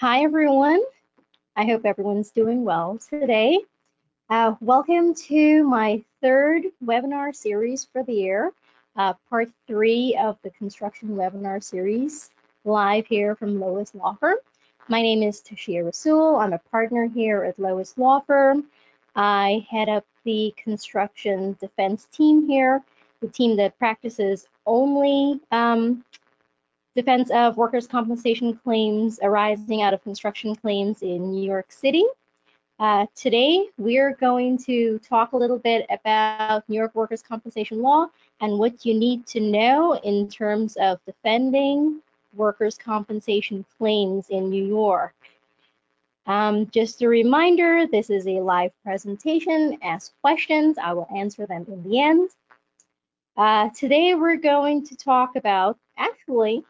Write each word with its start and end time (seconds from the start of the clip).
Hi, 0.00 0.24
everyone. 0.24 0.82
I 1.54 1.66
hope 1.66 1.82
everyone's 1.84 2.32
doing 2.32 2.64
well 2.64 2.98
today. 3.08 3.60
Uh, 4.28 4.56
welcome 4.60 5.14
to 5.14 5.62
my 5.68 6.02
third 6.20 6.64
webinar 6.84 7.32
series 7.32 7.84
for 7.84 8.02
the 8.02 8.12
year, 8.12 8.52
uh, 8.96 9.12
part 9.30 9.52
three 9.68 10.18
of 10.20 10.36
the 10.42 10.50
construction 10.50 11.10
webinar 11.10 11.62
series, 11.62 12.30
live 12.64 13.06
here 13.06 13.36
from 13.36 13.60
Lois 13.60 13.94
Law 13.94 14.16
Firm. 14.18 14.36
My 14.88 15.00
name 15.00 15.22
is 15.22 15.40
Tashia 15.40 15.84
Rasul. 15.84 16.36
I'm 16.36 16.54
a 16.54 16.58
partner 16.58 17.06
here 17.06 17.44
at 17.44 17.56
Lois 17.60 17.96
Law 17.96 18.18
Firm. 18.18 18.64
I 19.14 19.64
head 19.70 19.88
up 19.88 20.04
the 20.24 20.52
construction 20.56 21.56
defense 21.60 22.08
team 22.10 22.48
here, 22.48 22.82
the 23.20 23.28
team 23.28 23.56
that 23.58 23.78
practices 23.78 24.48
only 24.66 25.40
um, 25.52 26.04
defense 26.94 27.30
of 27.30 27.56
workers' 27.56 27.86
compensation 27.86 28.56
claims 28.56 29.18
arising 29.22 29.82
out 29.82 29.94
of 29.94 30.02
construction 30.02 30.54
claims 30.54 31.02
in 31.02 31.32
New 31.32 31.44
York 31.44 31.72
City. 31.72 32.04
Uh, 32.78 33.06
today, 33.14 33.68
we're 33.78 34.14
going 34.14 34.58
to 34.58 34.98
talk 34.98 35.32
a 35.32 35.36
little 35.36 35.58
bit 35.58 35.86
about 35.90 36.68
New 36.68 36.76
York 36.76 36.94
workers' 36.94 37.22
compensation 37.22 37.82
law 37.82 38.06
and 38.40 38.58
what 38.58 38.84
you 38.84 38.94
need 38.94 39.26
to 39.26 39.40
know 39.40 39.94
in 40.00 40.28
terms 40.28 40.76
of 40.80 40.98
defending 41.06 42.00
workers' 42.34 42.76
compensation 42.76 43.64
claims 43.78 44.26
in 44.30 44.50
New 44.50 44.64
York. 44.64 45.14
Um, 46.26 46.68
just 46.70 47.02
a 47.02 47.08
reminder, 47.08 47.86
this 47.86 48.10
is 48.10 48.26
a 48.26 48.40
live 48.40 48.72
presentation. 48.82 49.78
Ask 49.82 50.12
questions, 50.20 50.78
I 50.78 50.92
will 50.92 51.08
answer 51.14 51.46
them 51.46 51.64
in 51.68 51.82
the 51.82 52.00
end. 52.00 52.30
Uh, 53.36 53.68
today, 53.76 54.14
we're 54.14 54.36
going 54.36 54.84
to 54.86 54.96
talk 54.96 55.36
about, 55.36 55.76
actually, 55.96 56.64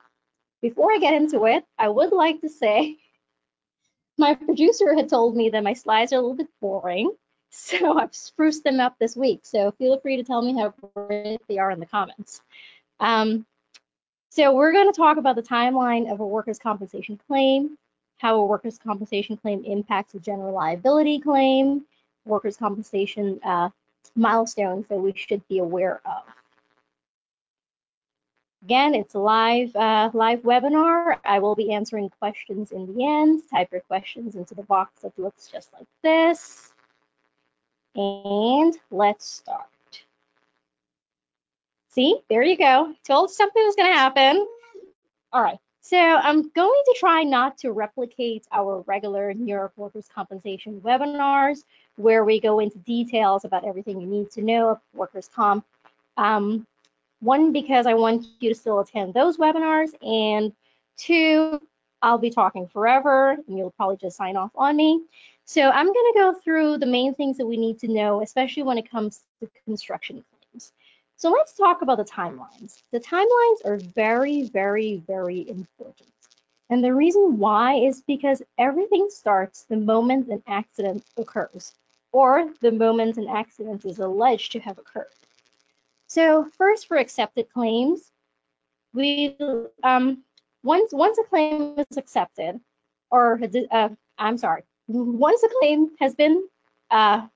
before 0.64 0.90
I 0.90 0.96
get 0.98 1.12
into 1.12 1.44
it, 1.44 1.62
I 1.78 1.90
would 1.90 2.10
like 2.10 2.40
to 2.40 2.48
say 2.48 2.96
my 4.18 4.34
producer 4.34 4.94
had 4.94 5.10
told 5.10 5.36
me 5.36 5.50
that 5.50 5.62
my 5.62 5.74
slides 5.74 6.10
are 6.14 6.16
a 6.16 6.20
little 6.22 6.36
bit 6.36 6.48
boring, 6.58 7.10
so 7.50 7.98
I've 7.98 8.14
spruced 8.14 8.64
them 8.64 8.80
up 8.80 8.96
this 8.98 9.14
week. 9.14 9.40
So 9.42 9.72
feel 9.72 10.00
free 10.00 10.16
to 10.16 10.24
tell 10.24 10.40
me 10.40 10.54
how 10.54 10.72
great 10.94 11.42
they 11.48 11.58
are 11.58 11.70
in 11.70 11.80
the 11.80 11.86
comments. 11.86 12.40
Um, 12.98 13.44
so 14.30 14.54
we're 14.54 14.72
going 14.72 14.90
to 14.90 14.96
talk 14.96 15.18
about 15.18 15.36
the 15.36 15.42
timeline 15.42 16.10
of 16.10 16.20
a 16.20 16.26
workers' 16.26 16.58
compensation 16.58 17.20
claim, 17.28 17.76
how 18.16 18.36
a 18.36 18.46
workers' 18.46 18.78
compensation 18.78 19.36
claim 19.36 19.62
impacts 19.64 20.14
a 20.14 20.18
general 20.18 20.54
liability 20.54 21.20
claim, 21.20 21.84
workers' 22.24 22.56
compensation 22.56 23.38
uh, 23.44 23.68
milestones 24.16 24.86
that 24.88 24.96
we 24.96 25.12
should 25.14 25.46
be 25.46 25.58
aware 25.58 26.00
of. 26.06 26.22
Again, 28.64 28.94
it's 28.94 29.14
a 29.14 29.18
live, 29.18 29.76
uh, 29.76 30.10
live 30.14 30.40
webinar. 30.40 31.18
I 31.22 31.38
will 31.38 31.54
be 31.54 31.72
answering 31.72 32.08
questions 32.18 32.72
in 32.72 32.94
the 32.94 33.04
end. 33.04 33.42
Type 33.50 33.70
your 33.72 33.82
questions 33.82 34.36
into 34.36 34.54
the 34.54 34.62
box 34.62 35.02
that 35.02 35.18
looks 35.18 35.48
just 35.48 35.70
like 35.74 35.86
this. 36.02 36.72
And 37.94 38.74
let's 38.90 39.26
start. 39.26 39.66
See, 41.90 42.20
there 42.30 42.42
you 42.42 42.56
go. 42.56 42.94
Told 43.04 43.30
something 43.30 43.62
was 43.62 43.76
going 43.76 43.92
to 43.92 43.98
happen. 43.98 44.46
All 45.32 45.42
right. 45.42 45.58
So 45.82 45.98
I'm 45.98 46.48
going 46.48 46.82
to 46.86 46.96
try 46.98 47.22
not 47.22 47.58
to 47.58 47.70
replicate 47.70 48.46
our 48.50 48.82
regular 48.86 49.34
New 49.34 49.54
York 49.54 49.74
workers' 49.76 50.08
compensation 50.12 50.80
webinars 50.80 51.64
where 51.96 52.24
we 52.24 52.40
go 52.40 52.60
into 52.60 52.78
details 52.78 53.44
about 53.44 53.66
everything 53.66 54.00
you 54.00 54.06
need 54.06 54.30
to 54.30 54.42
know 54.42 54.70
of 54.70 54.80
workers' 54.94 55.28
comp. 55.32 55.66
Um, 56.16 56.66
one, 57.24 57.52
because 57.52 57.86
I 57.86 57.94
want 57.94 58.26
you 58.40 58.50
to 58.50 58.54
still 58.54 58.80
attend 58.80 59.14
those 59.14 59.38
webinars, 59.38 59.90
and 60.02 60.52
two, 60.96 61.60
I'll 62.02 62.18
be 62.18 62.30
talking 62.30 62.68
forever, 62.68 63.32
and 63.32 63.58
you'll 63.58 63.70
probably 63.70 63.96
just 63.96 64.16
sign 64.16 64.36
off 64.36 64.50
on 64.54 64.76
me. 64.76 65.02
So 65.46 65.70
I'm 65.70 65.86
going 65.86 66.12
to 66.12 66.14
go 66.16 66.34
through 66.42 66.78
the 66.78 66.86
main 66.86 67.14
things 67.14 67.36
that 67.38 67.46
we 67.46 67.56
need 67.56 67.78
to 67.80 67.88
know, 67.88 68.22
especially 68.22 68.62
when 68.62 68.78
it 68.78 68.90
comes 68.90 69.22
to 69.40 69.50
construction 69.64 70.22
claims. 70.30 70.72
So 71.16 71.30
let's 71.30 71.54
talk 71.54 71.82
about 71.82 71.98
the 71.98 72.04
timelines. 72.04 72.82
The 72.92 73.00
timelines 73.00 73.64
are 73.64 73.78
very, 73.94 74.44
very, 74.44 75.02
very 75.06 75.48
important. 75.48 76.08
And 76.70 76.82
the 76.82 76.94
reason 76.94 77.38
why 77.38 77.74
is 77.74 78.02
because 78.02 78.42
everything 78.58 79.08
starts 79.10 79.64
the 79.64 79.76
moment 79.76 80.28
an 80.28 80.42
accident 80.46 81.04
occurs, 81.16 81.72
or 82.12 82.50
the 82.60 82.72
moment 82.72 83.16
an 83.16 83.28
accident 83.28 83.84
is 83.84 83.98
alleged 83.98 84.52
to 84.52 84.60
have 84.60 84.78
occurred. 84.78 85.06
So 86.14 86.48
first 86.56 86.86
for 86.86 86.96
accepted 86.96 87.50
claims, 87.52 88.00
we 88.92 89.36
um, 89.82 90.22
once 90.62 90.92
once 90.92 91.18
a 91.18 91.24
claim 91.24 91.74
is 91.76 91.96
accepted, 91.96 92.60
or 93.10 93.40
uh, 93.72 93.88
I'm 94.16 94.38
sorry, 94.38 94.62
once 94.86 95.42
a 95.42 95.48
claim 95.58 95.90
has 95.98 96.14
been 96.14 96.46
uh, 96.88 97.26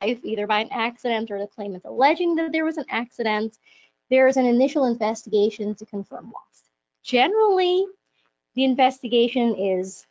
either 0.00 0.46
by 0.46 0.60
an 0.60 0.68
accident 0.70 1.32
or 1.32 1.40
the 1.40 1.48
claimant 1.48 1.84
alleging 1.84 2.36
that 2.36 2.52
there 2.52 2.64
was 2.64 2.76
an 2.76 2.84
accident, 2.88 3.58
there 4.10 4.28
is 4.28 4.36
an 4.36 4.46
initial 4.46 4.84
investigation 4.84 5.74
to 5.74 5.84
confirm 5.84 6.26
loss. 6.26 6.62
Generally, 7.02 7.84
the 8.54 8.62
investigation 8.62 9.56
is 9.56 10.06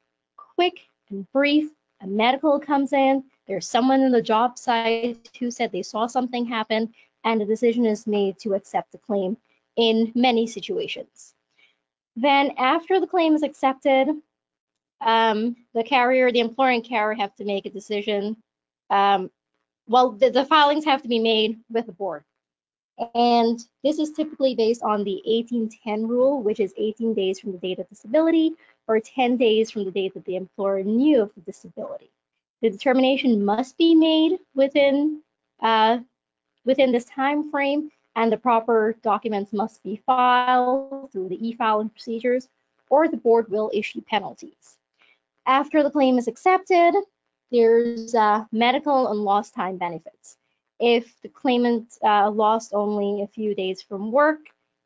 quick 0.55 0.81
and 1.09 1.25
brief. 1.31 1.69
A 2.01 2.07
medical 2.07 2.59
comes 2.59 2.91
in, 2.91 3.23
there's 3.47 3.67
someone 3.67 4.01
in 4.01 4.11
the 4.11 4.21
job 4.21 4.57
site 4.57 5.29
who 5.39 5.51
said 5.51 5.71
they 5.71 5.83
saw 5.83 6.07
something 6.07 6.45
happen, 6.45 6.93
and 7.29 7.41
a 7.41 7.45
decision 7.45 7.85
is 7.85 8.07
made 8.07 8.39
to 8.39 8.55
accept 8.55 8.91
the 8.91 8.97
claim 8.97 9.37
in 9.75 10.11
many 10.15 10.47
situations. 10.47 11.35
Then 12.15 12.53
after 12.57 12.99
the 12.99 13.07
claim 13.07 13.35
is 13.35 13.43
accepted, 13.43 14.09
um, 14.99 15.55
the 15.75 15.83
carrier, 15.83 16.31
the 16.31 16.39
employing 16.39 16.81
carrier 16.81 17.15
have 17.15 17.35
to 17.35 17.45
make 17.45 17.67
a 17.67 17.69
decision. 17.69 18.35
Um, 18.89 19.29
well, 19.87 20.11
the, 20.11 20.31
the 20.31 20.45
filings 20.45 20.85
have 20.85 21.03
to 21.03 21.07
be 21.07 21.19
made 21.19 21.59
with 21.69 21.85
the 21.85 21.91
board. 21.91 22.23
And 23.13 23.59
this 23.83 23.99
is 23.99 24.11
typically 24.11 24.55
based 24.55 24.81
on 24.81 25.03
the 25.03 25.21
1810 25.25 26.07
rule, 26.07 26.41
which 26.41 26.59
is 26.59 26.73
18 26.77 27.13
days 27.13 27.39
from 27.39 27.51
the 27.51 27.59
date 27.59 27.79
of 27.79 27.87
disability 27.89 28.55
or 28.87 28.99
10 28.99 29.37
days 29.37 29.69
from 29.69 29.85
the 29.85 29.91
date 29.91 30.15
that 30.15 30.25
the 30.25 30.35
employer 30.35 30.83
knew 30.83 31.21
of 31.21 31.31
the 31.35 31.41
disability. 31.41 32.09
The 32.61 32.71
determination 32.71 33.45
must 33.45 33.77
be 33.77 33.93
made 33.93 34.39
within 34.55 35.21
uh, 35.61 35.99
within 36.69 36.91
this 36.91 37.05
time 37.05 37.49
frame 37.49 37.89
and 38.15 38.31
the 38.31 38.37
proper 38.37 38.95
documents 39.01 39.51
must 39.51 39.81
be 39.81 39.95
filed 40.05 41.11
through 41.11 41.27
the 41.27 41.47
e-filing 41.47 41.89
procedures 41.89 42.47
or 42.91 43.07
the 43.07 43.17
board 43.17 43.49
will 43.49 43.71
issue 43.73 44.01
penalties. 44.01 44.77
After 45.47 45.81
the 45.81 45.89
claim 45.89 46.19
is 46.19 46.27
accepted, 46.27 46.93
there's 47.51 48.13
uh, 48.13 48.45
medical 48.51 49.07
and 49.07 49.21
lost 49.21 49.55
time 49.55 49.77
benefits. 49.77 50.37
If 50.79 51.19
the 51.23 51.29
claimant 51.29 51.97
uh, 52.03 52.29
lost 52.29 52.71
only 52.75 53.23
a 53.23 53.27
few 53.27 53.55
days 53.55 53.81
from 53.81 54.11
work, 54.11 54.41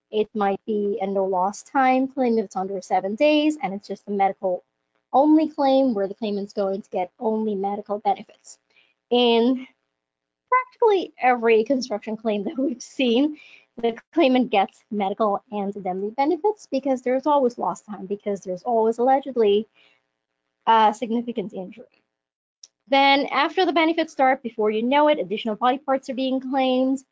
it 0.09 0.29
might 0.33 0.61
be 0.65 1.00
a 1.01 1.07
no 1.07 1.25
loss 1.25 1.63
time 1.63 2.07
claim 2.07 2.38
if 2.38 2.45
it's 2.45 2.55
under 2.55 2.79
seven 2.81 3.15
days 3.15 3.57
and 3.61 3.73
it's 3.73 3.89
just 3.89 4.07
a 4.07 4.11
medical 4.11 4.63
only 5.11 5.50
claim 5.50 5.94
where 5.94 6.07
the 6.07 6.15
claimant's 6.15 6.53
going 6.53 6.81
to 6.81 6.89
get 6.91 7.11
only 7.19 7.55
medical 7.55 8.00
benefits. 8.00 8.57
In 9.09 9.67
practically 10.53 11.13
every 11.21 11.63
construction 11.63 12.17
claim 12.17 12.43
that 12.43 12.57
we've 12.57 12.81
seen, 12.81 13.37
the 13.77 13.97
claimant 14.13 14.51
gets 14.51 14.83
medical 14.91 15.43
and 15.51 15.75
indemnity 15.75 16.13
benefits 16.15 16.67
because 16.69 17.01
there's 17.01 17.25
always 17.25 17.57
lost 17.57 17.85
time, 17.85 18.05
because 18.05 18.41
there's 18.41 18.63
always 18.63 18.97
allegedly 18.99 19.67
a 20.67 20.93
significant 20.95 21.53
injury. 21.53 21.85
Then 22.87 23.27
after 23.31 23.65
the 23.65 23.73
benefits 23.73 24.13
start, 24.13 24.43
before 24.43 24.69
you 24.69 24.83
know 24.83 25.07
it, 25.07 25.19
additional 25.19 25.55
body 25.55 25.77
parts 25.77 26.09
are 26.09 26.13
being 26.13 26.39
claimed. 26.39 27.03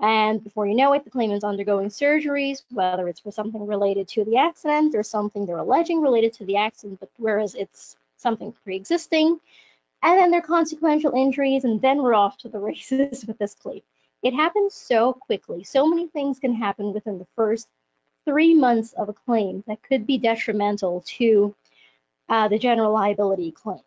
And 0.00 0.42
before 0.42 0.66
you 0.66 0.74
know 0.74 0.92
it, 0.92 1.04
the 1.04 1.10
claimant's 1.10 1.44
undergoing 1.44 1.88
surgeries, 1.88 2.62
whether 2.70 3.08
it's 3.08 3.20
for 3.20 3.32
something 3.32 3.66
related 3.66 4.08
to 4.08 4.24
the 4.24 4.36
accident 4.36 4.94
or 4.94 5.02
something 5.02 5.44
they're 5.44 5.58
alleging 5.58 6.00
related 6.00 6.32
to 6.34 6.44
the 6.44 6.56
accident, 6.56 7.00
but 7.00 7.10
whereas 7.16 7.54
it's 7.54 7.96
something 8.16 8.52
pre-existing 8.64 9.38
and 10.02 10.18
then 10.18 10.30
their 10.30 10.42
consequential 10.42 11.12
injuries, 11.12 11.64
and 11.64 11.80
then 11.80 12.02
we're 12.02 12.14
off 12.14 12.38
to 12.38 12.48
the 12.48 12.58
races 12.70 13.24
with 13.26 13.38
this 13.38 13.54
claim. 13.54 13.82
It 14.22 14.34
happens 14.34 14.74
so 14.74 15.12
quickly. 15.12 15.64
So 15.64 15.86
many 15.86 16.08
things 16.08 16.38
can 16.38 16.54
happen 16.54 16.92
within 16.92 17.18
the 17.18 17.26
first 17.36 17.68
three 18.24 18.54
months 18.54 18.92
of 18.94 19.08
a 19.08 19.12
claim 19.12 19.64
that 19.66 19.82
could 19.82 20.06
be 20.06 20.18
detrimental 20.18 21.02
to 21.06 21.54
uh, 22.28 22.48
the 22.48 22.58
general 22.58 22.92
liability 22.92 23.52
claim. 23.52 23.80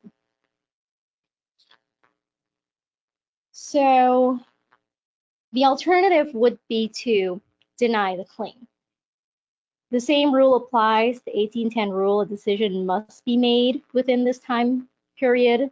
So 3.51 4.39
the 5.53 5.65
alternative 5.65 6.33
would 6.33 6.57
be 6.67 6.87
to 7.03 7.41
deny 7.77 8.15
the 8.15 8.25
claim. 8.25 8.67
The 9.91 9.99
same 9.99 10.33
rule 10.33 10.55
applies, 10.55 11.21
the 11.21 11.33
1810 11.33 11.89
rule, 11.89 12.21
a 12.21 12.25
decision 12.25 12.85
must 12.85 13.25
be 13.25 13.35
made 13.35 13.81
within 13.93 14.23
this 14.23 14.39
time 14.39 14.87
period 15.17 15.69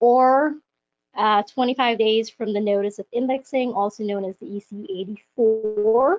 or 0.00 0.54
uh, 1.16 1.42
25 1.42 1.98
days 1.98 2.28
from 2.28 2.52
the 2.52 2.60
notice 2.60 2.98
of 2.98 3.06
indexing, 3.12 3.72
also 3.72 4.04
known 4.04 4.24
as 4.24 4.36
the 4.36 4.46
EC84. 4.46 6.16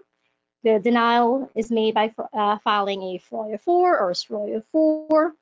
The 0.63 0.79
denial 0.79 1.51
is 1.55 1.69
made 1.69 1.93
by 1.93 2.13
uh, 2.33 2.57
filing 2.63 3.01
a 3.03 3.19
FROI 3.19 3.59
4 3.61 3.99
or 3.99 4.09
a 4.09 4.13
SROI 4.13 4.63
4. 4.71 5.33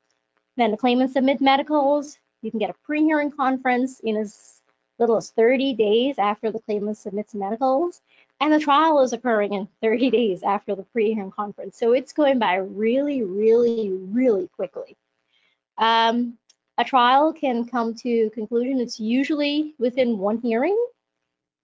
Then 0.56 0.70
the 0.70 0.76
claimant 0.76 1.12
submit 1.12 1.40
medicals. 1.40 2.18
You 2.42 2.50
can 2.50 2.60
get 2.60 2.70
a 2.70 2.74
pre-hearing 2.84 3.30
conference 3.30 4.00
in 4.00 4.16
as 4.16 4.60
little 4.98 5.16
as 5.16 5.30
30 5.30 5.74
days 5.74 6.18
after 6.18 6.50
the 6.50 6.60
claimant 6.60 6.98
submits 6.98 7.34
medicals. 7.34 8.00
And 8.40 8.52
the 8.52 8.60
trial 8.60 9.00
is 9.00 9.12
occurring 9.12 9.54
in 9.54 9.68
30 9.82 10.10
days 10.10 10.42
after 10.42 10.74
the 10.74 10.82
pre-hearing 10.82 11.30
conference. 11.30 11.78
So 11.78 11.92
it's 11.92 12.12
going 12.12 12.38
by 12.38 12.56
really, 12.56 13.22
really, 13.22 13.90
really 13.90 14.48
quickly. 14.48 14.96
Um, 15.78 16.38
a 16.78 16.84
trial 16.84 17.32
can 17.32 17.64
come 17.64 17.94
to 17.94 18.30
conclusion. 18.30 18.80
It's 18.80 19.00
usually 19.00 19.74
within 19.78 20.18
one 20.18 20.38
hearing 20.38 20.76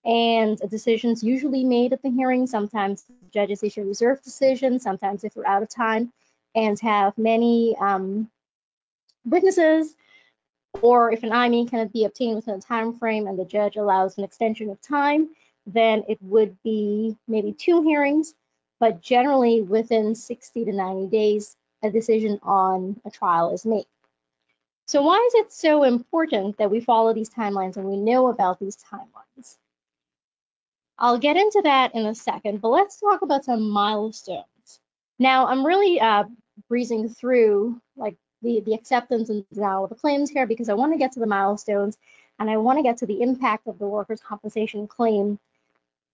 and 0.04 0.60
a 0.62 0.66
decision's 0.66 1.22
usually 1.22 1.64
made 1.64 1.92
at 1.92 2.02
the 2.02 2.10
hearing. 2.10 2.46
Sometimes 2.46 3.04
judges 3.32 3.62
issue 3.62 3.84
reserve 3.84 4.22
decisions, 4.22 4.82
sometimes 4.82 5.24
if 5.24 5.36
we're 5.36 5.46
out 5.46 5.62
of 5.62 5.68
time 5.68 6.12
and 6.54 6.78
have 6.80 7.16
many 7.16 7.76
um, 7.80 8.30
witnesses, 9.24 9.94
or 10.80 11.12
if 11.12 11.22
an 11.22 11.32
IME 11.32 11.68
cannot 11.68 11.92
be 11.92 12.04
obtained 12.04 12.36
within 12.36 12.54
a 12.54 12.60
time 12.60 12.94
frame 12.94 13.26
and 13.26 13.38
the 13.38 13.44
judge 13.44 13.76
allows 13.76 14.16
an 14.16 14.24
extension 14.24 14.70
of 14.70 14.80
time, 14.80 15.28
then 15.66 16.02
it 16.08 16.18
would 16.22 16.56
be 16.62 17.16
maybe 17.28 17.52
two 17.52 17.82
hearings, 17.82 18.34
but 18.80 19.00
generally 19.00 19.60
within 19.60 20.14
60 20.14 20.64
to 20.64 20.72
90 20.72 21.06
days, 21.08 21.56
a 21.82 21.90
decision 21.90 22.40
on 22.42 23.00
a 23.04 23.10
trial 23.10 23.52
is 23.52 23.66
made. 23.66 23.86
So 24.92 25.00
why 25.00 25.16
is 25.26 25.34
it 25.36 25.50
so 25.50 25.84
important 25.84 26.58
that 26.58 26.70
we 26.70 26.78
follow 26.78 27.14
these 27.14 27.30
timelines 27.30 27.78
and 27.78 27.86
we 27.86 27.96
know 27.96 28.26
about 28.26 28.60
these 28.60 28.76
timelines? 28.76 29.56
I'll 30.98 31.16
get 31.16 31.38
into 31.38 31.62
that 31.64 31.94
in 31.94 32.04
a 32.04 32.14
second, 32.14 32.60
but 32.60 32.68
let's 32.68 33.00
talk 33.00 33.22
about 33.22 33.46
some 33.46 33.70
milestones. 33.70 34.80
Now, 35.18 35.46
I'm 35.46 35.64
really 35.64 35.98
uh, 35.98 36.24
breezing 36.68 37.08
through 37.08 37.80
like 37.96 38.16
the, 38.42 38.60
the 38.60 38.74
acceptance 38.74 39.30
and 39.30 39.48
denial 39.54 39.84
of 39.84 39.88
the 39.88 39.96
claims 39.96 40.28
here 40.28 40.46
because 40.46 40.68
I 40.68 40.74
want 40.74 40.92
to 40.92 40.98
get 40.98 41.12
to 41.12 41.20
the 41.20 41.26
milestones 41.26 41.96
and 42.38 42.50
I 42.50 42.58
want 42.58 42.78
to 42.78 42.82
get 42.82 42.98
to 42.98 43.06
the 43.06 43.22
impact 43.22 43.68
of 43.68 43.78
the 43.78 43.88
workers' 43.88 44.20
compensation 44.20 44.86
claim 44.86 45.38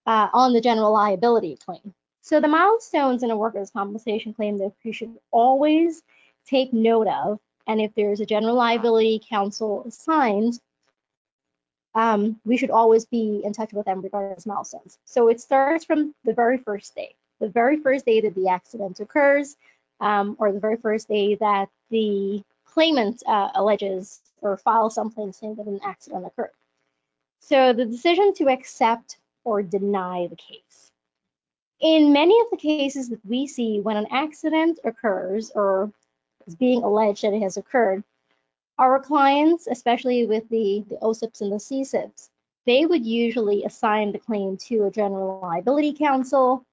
uh, 0.07 0.29
on 0.33 0.53
the 0.53 0.61
general 0.61 0.93
liability 0.93 1.57
claim. 1.57 1.95
So 2.21 2.41
the 2.41 2.47
milestones 2.47 3.25
in 3.25 3.33
a 3.33 3.37
workers' 3.37 3.73
compensation 3.73 4.35
claim 4.35 4.57
that 4.59 4.73
you 4.85 4.93
should 4.93 5.19
always 5.33 6.05
take 6.47 6.73
note 6.73 7.09
of, 7.09 7.41
and 7.69 7.81
if 7.81 7.95
there's 7.95 8.21
a 8.21 8.27
general 8.27 8.55
liability 8.55 9.21
counsel 9.29 9.85
assigned, 9.87 10.59
um, 11.95 12.41
we 12.45 12.57
should 12.57 12.71
always 12.71 13.05
be 13.05 13.43
in 13.45 13.53
touch 13.53 13.73
with 13.73 13.85
them 13.85 14.01
regarding 14.01 14.43
milestones. 14.47 14.99
So 15.05 15.29
it 15.29 15.41
starts 15.41 15.85
from 15.85 16.15
the 16.25 16.33
very 16.33 16.57
first 16.57 16.95
day, 16.95 17.15
the 17.41 17.49
very 17.49 17.77
first 17.77 18.07
day 18.07 18.21
that 18.23 18.35
the 18.35 18.49
accident 18.49 19.01
occurs, 19.01 19.57
um, 20.01 20.37
or 20.39 20.51
the 20.51 20.61
very 20.61 20.77
first 20.77 21.09
day 21.09 21.35
that 21.37 21.69
the 21.91 22.43
claimant 22.65 23.23
uh, 23.27 23.51
alleges 23.55 24.21
or 24.41 24.57
files 24.57 24.95
something 24.95 25.33
saying 25.33 25.57
that 25.57 25.67
an 25.67 25.81
accident 25.85 26.25
occurred. 26.27 26.53
So 27.41 27.73
the 27.73 27.85
decision 27.85 28.33
to 28.35 28.49
accept 28.49 29.19
or 29.45 29.63
deny 29.63 30.27
the 30.29 30.37
case. 30.37 30.91
In 31.81 32.13
many 32.13 32.39
of 32.41 32.47
the 32.51 32.57
cases 32.57 33.09
that 33.11 33.25
we 33.27 33.47
see 33.47 33.81
when 33.81 33.97
an 33.97 34.07
accident 34.11 34.79
occurs 34.85 35.51
or 35.55 35.93
being 36.55 36.83
alleged 36.83 37.23
that 37.23 37.35
it 37.35 37.43
has 37.43 37.57
occurred, 37.57 38.05
our 38.79 39.01
clients, 39.01 39.67
especially 39.67 40.27
with 40.27 40.49
the, 40.49 40.85
the 40.89 40.97
OCIPs 40.97 41.41
and 41.41 41.53
the 41.53 41.57
CCIPs, 41.57 42.29
they 42.67 42.87
would 42.87 43.05
usually 43.05 43.65
assign 43.65 44.13
the 44.13 44.19
claim 44.19 44.57
to 44.57 44.85
a 44.85 44.91
general 44.91 45.41
liability 45.43 45.93
counsel 45.95 46.65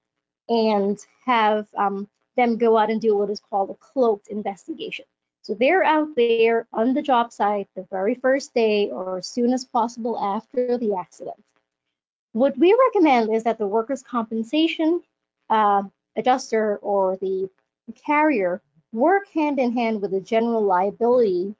and 0.48 0.98
have 1.24 1.66
um, 1.76 2.08
them 2.36 2.58
go 2.58 2.76
out 2.76 2.90
and 2.90 3.00
do 3.00 3.16
what 3.16 3.30
is 3.30 3.40
called 3.40 3.70
a 3.70 3.74
cloaked 3.74 4.28
investigation. 4.28 5.04
So 5.42 5.54
they're 5.54 5.84
out 5.84 6.08
there 6.16 6.66
on 6.72 6.92
the 6.92 7.02
job 7.02 7.32
site 7.32 7.68
the 7.74 7.86
very 7.90 8.14
first 8.14 8.52
day 8.52 8.90
or 8.90 9.18
as 9.18 9.26
soon 9.26 9.52
as 9.52 9.64
possible 9.64 10.18
after 10.18 10.76
the 10.76 10.94
accident. 10.94 11.42
What 12.32 12.58
we 12.58 12.76
recommend 12.86 13.34
is 13.34 13.44
that 13.44 13.58
the 13.58 13.66
workers' 13.66 14.02
compensation 14.02 15.02
uh, 15.48 15.84
adjuster 16.16 16.76
or 16.82 17.16
the 17.16 17.48
carrier 18.04 18.60
work 18.96 19.28
hand 19.28 19.58
in 19.58 19.72
hand 19.72 20.00
with 20.00 20.10
the 20.10 20.20
general 20.20 20.62
liability 20.62 21.54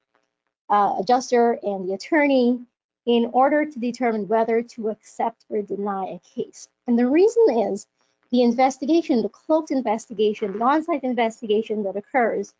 uh, 0.71 0.97
adjuster 0.99 1.59
and 1.63 1.89
the 1.89 1.95
attorney 1.95 2.59
in 3.05 3.31
order 3.33 3.65
to 3.65 3.79
determine 3.79 4.27
whether 4.27 4.63
to 4.63 4.89
accept 4.89 5.45
or 5.49 5.63
deny 5.63 6.07
a 6.07 6.21
case. 6.35 6.69
And 6.87 6.99
the 6.99 7.07
reason 7.07 7.71
is 7.71 7.87
the 8.33 8.43
investigation, 8.43 9.23
the 9.23 9.29
cloaked 9.29 9.71
investigation, 9.71 10.59
the 10.59 10.65
on-site 10.65 11.05
investigation 11.05 11.85
that 11.85 11.97
occurs 11.97 12.53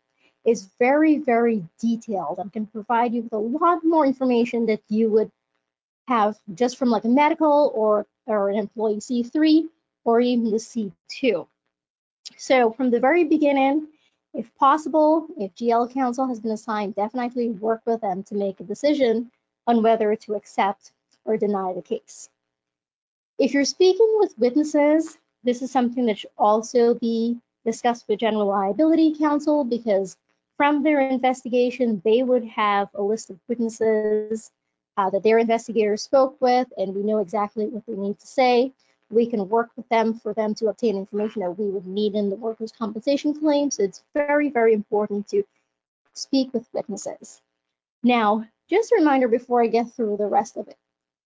is 0.45 0.69
very, 0.79 1.17
very 1.17 1.65
detailed 1.79 2.39
and 2.39 2.53
can 2.53 2.67
provide 2.67 3.13
you 3.13 3.23
with 3.23 3.33
a 3.33 3.37
lot 3.37 3.83
more 3.83 4.05
information 4.05 4.67
that 4.67 4.81
you 4.87 5.09
would 5.09 5.31
have 6.07 6.37
just 6.53 6.77
from 6.77 6.89
like 6.89 7.03
a 7.03 7.09
medical 7.09 7.73
or, 7.75 8.05
or 8.25 8.49
an 8.49 8.57
employee 8.57 8.97
C3 8.97 9.63
or 10.05 10.21
even 10.21 10.51
the 10.51 10.57
C2. 10.57 11.45
So 12.37 12.71
from 12.71 12.91
the 12.91 13.01
very 13.01 13.25
beginning, 13.25 13.87
if 14.37 14.53
possible, 14.55 15.27
if 15.39 15.55
GL 15.55 15.91
counsel 15.91 16.27
has 16.27 16.39
been 16.39 16.51
assigned, 16.51 16.93
definitely 16.93 17.49
work 17.49 17.81
with 17.87 18.01
them 18.01 18.21
to 18.23 18.35
make 18.35 18.59
a 18.59 18.63
decision 18.63 19.31
on 19.65 19.81
whether 19.81 20.15
to 20.15 20.35
accept 20.35 20.91
or 21.25 21.37
deny 21.37 21.73
the 21.73 21.81
case. 21.81 22.29
If 23.39 23.53
you're 23.53 23.65
speaking 23.65 24.15
with 24.19 24.37
witnesses, 24.37 25.17
this 25.43 25.63
is 25.63 25.71
something 25.71 26.05
that 26.05 26.19
should 26.19 26.29
also 26.37 26.93
be 26.93 27.37
discussed 27.65 28.07
with 28.07 28.19
general 28.19 28.47
liability 28.47 29.15
counsel 29.17 29.63
because 29.63 30.15
from 30.55 30.83
their 30.83 30.99
investigation, 30.99 32.01
they 32.05 32.21
would 32.21 32.45
have 32.45 32.89
a 32.93 33.01
list 33.01 33.31
of 33.31 33.39
witnesses 33.47 34.51
uh, 34.97 35.09
that 35.09 35.23
their 35.23 35.39
investigators 35.39 36.03
spoke 36.03 36.39
with, 36.39 36.67
and 36.77 36.95
we 36.95 37.03
know 37.03 37.19
exactly 37.19 37.65
what 37.67 37.85
they 37.87 37.93
need 37.93 38.19
to 38.19 38.27
say. 38.27 38.71
We 39.09 39.25
can 39.25 39.47
work 39.47 39.69
with 39.75 39.87
them 39.89 40.13
for 40.15 40.33
them 40.33 40.53
to 40.55 40.67
obtain 40.67 40.97
information 40.97 41.41
that 41.41 41.57
we 41.57 41.69
would 41.69 41.87
need 41.87 42.15
in 42.15 42.29
the 42.29 42.35
workers' 42.35 42.71
compensation 42.71 43.33
claim. 43.33 43.71
So 43.71 43.83
it's 43.83 44.03
very, 44.13 44.49
very 44.49 44.73
important 44.73 45.27
to 45.29 45.43
speak 46.13 46.53
with 46.53 46.67
witnesses. 46.73 47.41
Now, 48.03 48.45
just 48.69 48.91
a 48.91 48.95
reminder 48.97 49.27
before 49.27 49.63
I 49.63 49.67
get 49.67 49.93
through 49.93 50.17
the 50.17 50.25
rest 50.25 50.57
of 50.57 50.67
it. 50.67 50.77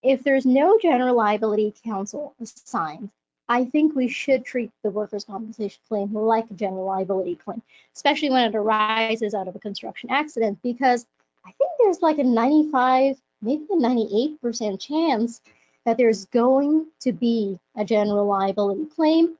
If 0.03 0.23
there's 0.23 0.45
no 0.45 0.77
general 0.81 1.15
liability 1.15 1.73
counsel 1.83 2.35
assigned, 2.39 3.09
I 3.49 3.65
think 3.65 3.95
we 3.95 4.07
should 4.07 4.45
treat 4.45 4.71
the 4.83 4.89
workers' 4.89 5.25
compensation 5.25 5.81
claim 5.89 6.13
like 6.13 6.49
a 6.49 6.53
general 6.53 6.85
liability 6.85 7.35
claim, 7.35 7.61
especially 7.95 8.29
when 8.29 8.49
it 8.49 8.55
arises 8.55 9.33
out 9.33 9.47
of 9.47 9.55
a 9.55 9.59
construction 9.59 10.09
accident, 10.09 10.59
because 10.63 11.05
I 11.45 11.51
think 11.51 11.71
there's 11.79 12.01
like 12.01 12.17
a 12.19 12.23
95, 12.23 13.17
maybe 13.41 13.65
a 13.69 13.75
98% 13.75 14.79
chance 14.79 15.41
that 15.85 15.97
there's 15.97 16.25
going 16.25 16.87
to 17.01 17.11
be 17.11 17.59
a 17.75 17.83
general 17.83 18.25
liability 18.25 18.85
claim. 18.85 19.37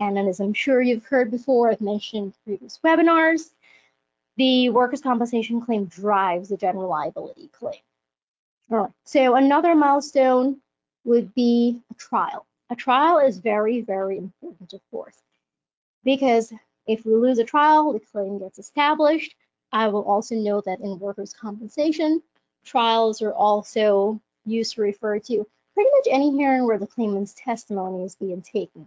And 0.00 0.18
as 0.18 0.40
I'm 0.40 0.54
sure 0.54 0.82
you've 0.82 1.04
heard 1.04 1.30
before, 1.30 1.70
I've 1.70 1.80
mentioned 1.80 2.34
previous 2.44 2.80
webinars, 2.84 3.50
the 4.36 4.70
workers' 4.70 5.00
compensation 5.00 5.60
claim 5.60 5.84
drives 5.86 6.48
the 6.48 6.56
general 6.56 6.88
liability 6.88 7.48
claim. 7.52 7.80
All 8.70 8.78
right, 8.78 8.92
so 9.04 9.36
another 9.36 9.74
milestone 9.74 10.60
would 11.04 11.32
be 11.34 11.80
a 11.90 11.94
trial. 11.94 12.46
A 12.70 12.74
trial 12.74 13.18
is 13.18 13.38
very, 13.38 13.82
very 13.82 14.18
important, 14.18 14.72
of 14.72 14.80
course, 14.90 15.16
because 16.02 16.52
if 16.86 17.04
we 17.04 17.14
lose 17.14 17.38
a 17.38 17.44
trial, 17.44 17.92
the 17.92 18.00
claim 18.00 18.38
gets 18.38 18.58
established. 18.58 19.36
I 19.72 19.88
will 19.88 20.04
also 20.04 20.34
note 20.34 20.64
that 20.64 20.80
in 20.80 20.98
workers' 20.98 21.32
compensation, 21.32 22.22
trials 22.64 23.22
are 23.22 23.32
also 23.32 24.20
used 24.46 24.74
to 24.74 24.82
refer 24.82 25.18
to 25.20 25.46
any 26.10 26.30
hearing 26.30 26.66
where 26.66 26.78
the 26.78 26.86
claimant's 26.86 27.34
testimony 27.34 28.04
is 28.04 28.14
being 28.14 28.42
taken, 28.42 28.86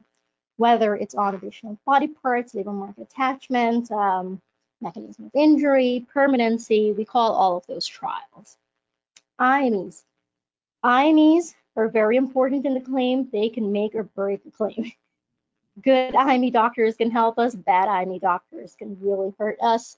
whether 0.57 0.95
it's 0.95 1.15
on 1.15 1.35
additional 1.35 1.77
body 1.85 2.07
parts, 2.07 2.53
labor 2.53 2.71
market 2.71 3.03
attachment, 3.03 3.91
um, 3.91 4.41
mechanism 4.81 5.25
of 5.25 5.31
injury, 5.33 6.05
permanency, 6.13 6.91
we 6.91 7.05
call 7.05 7.33
all 7.33 7.57
of 7.57 7.67
those 7.67 7.87
trials. 7.87 8.57
IMEs. 9.39 10.03
IMEs 10.83 11.53
are 11.75 11.87
very 11.87 12.17
important 12.17 12.65
in 12.65 12.73
the 12.73 12.81
claim. 12.81 13.29
They 13.31 13.49
can 13.49 13.71
make 13.71 13.95
or 13.95 14.03
break 14.03 14.41
a 14.45 14.51
claim. 14.51 14.91
Good 15.83 16.15
IME 16.15 16.49
doctors 16.51 16.95
can 16.95 17.11
help 17.11 17.37
us, 17.37 17.53
bad 17.53 17.87
IME 17.87 18.17
doctors 18.17 18.75
can 18.75 18.97
really 18.99 19.33
hurt 19.37 19.57
us. 19.61 19.97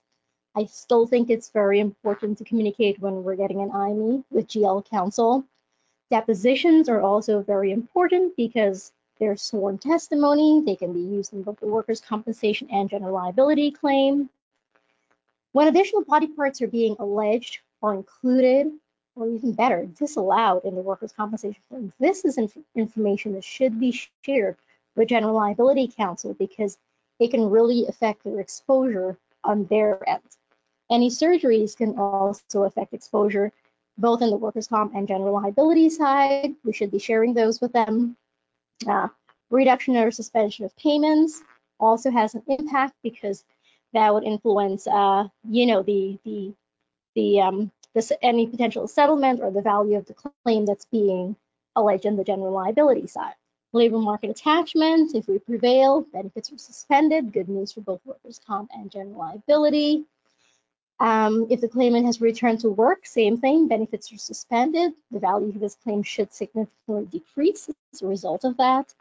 I 0.56 0.66
still 0.66 1.08
think 1.08 1.30
it's 1.30 1.52
very 1.52 1.80
important 1.80 2.38
to 2.40 2.44
communicate 2.44 3.00
when 3.00 3.24
we're 3.24 3.38
getting 3.38 3.62
an 3.62 3.72
IME 3.72 4.26
with 4.30 4.48
GL 4.48 4.90
counsel. 4.90 5.46
Depositions 6.10 6.90
are 6.90 7.02
also 7.02 7.42
very 7.42 7.72
important 7.72 8.36
because 8.36 8.92
they're 9.20 9.38
sworn 9.38 9.78
testimony. 9.78 10.62
They 10.66 10.76
can 10.76 10.94
be 10.94 11.02
used 11.02 11.34
in 11.34 11.44
both 11.44 11.60
the 11.60 11.68
workers' 11.68 12.02
compensation 12.02 12.68
and 12.72 12.90
general 12.90 13.14
liability 13.14 13.72
claim. 13.72 14.30
When 15.52 15.68
additional 15.68 16.04
body 16.04 16.28
parts 16.28 16.62
are 16.62 16.68
being 16.68 16.96
alleged 17.00 17.60
or 17.82 17.94
included 17.94 18.72
or 19.16 19.28
even 19.28 19.54
better, 19.54 19.86
disallowed 19.86 20.64
in 20.64 20.76
the 20.76 20.82
workers' 20.82 21.12
compensation 21.12 21.62
claim. 21.70 21.94
This 22.00 22.24
is 22.24 22.38
inf 22.38 22.58
information 22.76 23.34
that 23.34 23.44
should 23.44 23.80
be 23.80 23.92
shared 24.24 24.56
with 24.96 25.10
general 25.10 25.34
liability 25.34 25.88
counsel 25.88 26.34
because 26.34 26.78
it 27.20 27.32
can 27.32 27.50
really 27.50 27.86
affect 27.88 28.24
their 28.24 28.40
exposure 28.40 29.18
on 29.44 29.66
their 29.66 30.08
end. 30.08 30.22
Any 30.90 31.10
surgeries 31.10 31.76
can 31.76 31.98
also 32.00 32.64
affect 32.64 32.94
exposure, 32.94 33.52
both 34.00 34.22
in 34.22 34.30
the 34.30 34.38
workers' 34.38 34.68
comp 34.68 34.96
and 34.96 35.08
general 35.08 35.34
liability 35.34 35.90
side. 35.90 36.56
We 36.64 36.74
should 36.74 36.92
be 36.92 37.00
sharing 37.00 37.34
those 37.34 37.62
with 37.62 37.74
them. 37.74 38.16
Uh, 38.88 39.10
reduction 39.50 39.98
or 39.98 40.10
suspension 40.10 40.66
of 40.66 40.76
payments 40.78 41.42
also 41.80 42.10
has 42.10 42.34
an 42.34 42.44
impact 42.48 42.96
because 43.04 43.44
that 43.94 44.14
would 44.14 44.24
influence, 44.24 44.88
uh, 44.88 45.28
you 45.50 45.66
know, 45.66 45.84
the 45.84 46.18
the 46.24 46.54
the 47.16 47.42
um, 47.42 47.72
this, 47.94 48.12
any 48.22 48.48
potential 48.48 48.88
settlement 48.88 49.42
or 49.42 49.52
the 49.52 49.62
value 49.62 49.98
of 49.98 50.06
the 50.06 50.14
claim 50.14 50.66
that's 50.66 50.86
being 50.86 51.36
alleged 51.76 52.06
in 52.06 52.16
the 52.16 52.24
general 52.24 52.52
liability 52.52 53.08
side. 53.08 53.34
Labor 53.74 54.00
market 54.00 54.30
attachment, 54.30 55.14
if 55.16 55.28
we 55.28 55.38
prevail, 55.40 56.02
benefits 56.02 56.52
are 56.52 56.58
suspended. 56.58 57.34
Good 57.34 57.50
news 57.50 57.72
for 57.72 57.82
both 57.82 58.02
workers' 58.06 58.40
comp 58.46 58.70
and 58.74 58.90
general 58.90 59.20
liability. 59.20 60.06
Um, 61.00 61.48
if 61.50 61.62
the 61.62 61.70
claimant 61.70 62.06
has 62.06 62.20
returned 62.20 62.60
to 62.62 62.70
work, 62.70 63.06
same 63.06 63.38
thing, 63.38 63.68
benefits 63.68 64.12
are 64.12 64.18
suspended. 64.18 64.92
The 65.12 65.20
value 65.20 65.48
of 65.50 65.60
this 65.60 65.76
claim 65.76 66.04
should 66.04 66.34
significantly 66.34 67.06
decrease 67.06 67.70
as 67.94 68.02
a 68.02 68.08
result 68.08 68.44
of 68.44 68.58
that. 68.58 68.94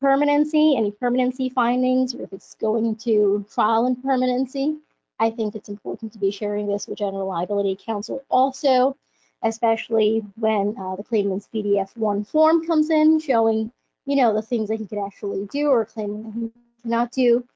Permanency, 0.00 0.76
any 0.76 0.90
permanency 0.90 1.48
findings, 1.48 2.14
or 2.14 2.22
if 2.22 2.32
it's 2.32 2.54
going 2.56 2.96
to 2.96 3.46
trial 3.54 3.86
and 3.86 4.02
permanency, 4.02 4.76
I 5.18 5.30
think 5.30 5.54
it's 5.54 5.68
important 5.70 6.12
to 6.12 6.18
be 6.18 6.30
sharing 6.30 6.66
this 6.66 6.86
with 6.86 6.98
General 6.98 7.28
Liability 7.28 7.78
Counsel 7.82 8.22
also, 8.28 8.96
especially 9.42 10.22
when 10.36 10.76
uh, 10.78 10.96
the 10.96 11.04
claimant's 11.04 11.48
PDF-1 11.54 12.26
form 12.26 12.66
comes 12.66 12.90
in 12.90 13.20
showing, 13.20 13.72
you 14.04 14.16
know, 14.16 14.34
the 14.34 14.42
things 14.42 14.68
that 14.68 14.80
he 14.80 14.86
could 14.86 14.98
actually 14.98 15.46
do 15.46 15.68
or 15.68 15.86
claiming 15.86 16.24
that 16.24 16.34
he 16.34 16.50
cannot 16.82 17.12
do. 17.12 17.46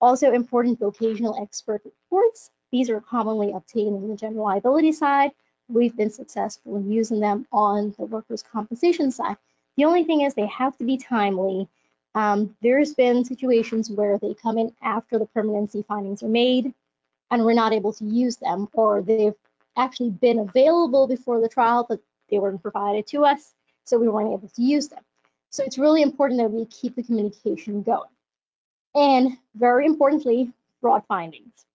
Also 0.00 0.32
important 0.32 0.78
vocational 0.78 1.36
expert 1.42 1.82
reports. 1.84 2.50
These 2.70 2.90
are 2.90 3.00
commonly 3.00 3.52
obtained 3.52 4.02
in 4.02 4.08
the 4.08 4.16
general 4.16 4.44
liability 4.44 4.92
side. 4.92 5.32
We've 5.68 5.96
been 5.96 6.10
successful 6.10 6.76
in 6.76 6.90
using 6.90 7.20
them 7.20 7.46
on 7.52 7.94
the 7.98 8.04
workers' 8.04 8.42
compensation 8.42 9.10
side. 9.10 9.36
The 9.76 9.84
only 9.84 10.04
thing 10.04 10.22
is 10.22 10.34
they 10.34 10.46
have 10.46 10.76
to 10.78 10.84
be 10.84 10.96
timely. 10.96 11.68
Um, 12.14 12.56
there's 12.62 12.94
been 12.94 13.24
situations 13.24 13.90
where 13.90 14.18
they 14.18 14.34
come 14.34 14.58
in 14.58 14.74
after 14.82 15.18
the 15.18 15.26
permanency 15.26 15.84
findings 15.86 16.22
are 16.22 16.28
made 16.28 16.72
and 17.30 17.44
we're 17.44 17.52
not 17.52 17.72
able 17.72 17.92
to 17.92 18.04
use 18.04 18.36
them, 18.36 18.68
or 18.72 19.02
they've 19.02 19.34
actually 19.76 20.10
been 20.10 20.38
available 20.38 21.06
before 21.06 21.40
the 21.40 21.48
trial, 21.48 21.84
but 21.88 22.00
they 22.30 22.38
weren't 22.38 22.62
provided 22.62 23.06
to 23.08 23.24
us, 23.24 23.54
so 23.84 23.98
we 23.98 24.08
weren't 24.08 24.32
able 24.32 24.48
to 24.48 24.62
use 24.62 24.88
them. 24.88 25.02
So 25.50 25.62
it's 25.62 25.78
really 25.78 26.02
important 26.02 26.40
that 26.40 26.50
we 26.50 26.66
keep 26.66 26.96
the 26.96 27.02
communication 27.02 27.82
going. 27.82 28.08
And 28.94 29.36
very 29.54 29.86
importantly, 29.86 30.50
fraud 30.80 31.04
findings. 31.06 31.66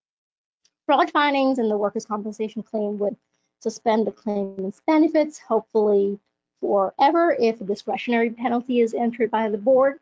Fraud 0.85 1.11
findings 1.11 1.59
and 1.59 1.71
the 1.71 1.77
workers' 1.77 2.05
compensation 2.05 2.61
claim 2.61 2.97
would 2.99 3.15
suspend 3.61 4.05
the 4.05 4.11
claimant's 4.11 4.81
benefits, 4.85 5.39
hopefully 5.39 6.19
forever, 6.59 7.35
if 7.39 7.61
a 7.61 7.63
discretionary 7.63 8.29
penalty 8.29 8.81
is 8.81 8.93
entered 8.93 9.31
by 9.31 9.49
the 9.49 9.57
board. 9.57 9.99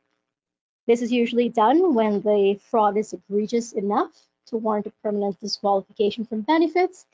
This 0.87 1.03
is 1.03 1.11
usually 1.11 1.49
done 1.49 1.93
when 1.93 2.21
the 2.21 2.59
fraud 2.69 2.97
is 2.97 3.13
egregious 3.13 3.73
enough 3.73 4.11
to 4.47 4.57
warrant 4.57 4.87
a 4.87 4.91
permanent 5.03 5.39
disqualification 5.39 6.25
from 6.25 6.41
benefits. 6.41 7.05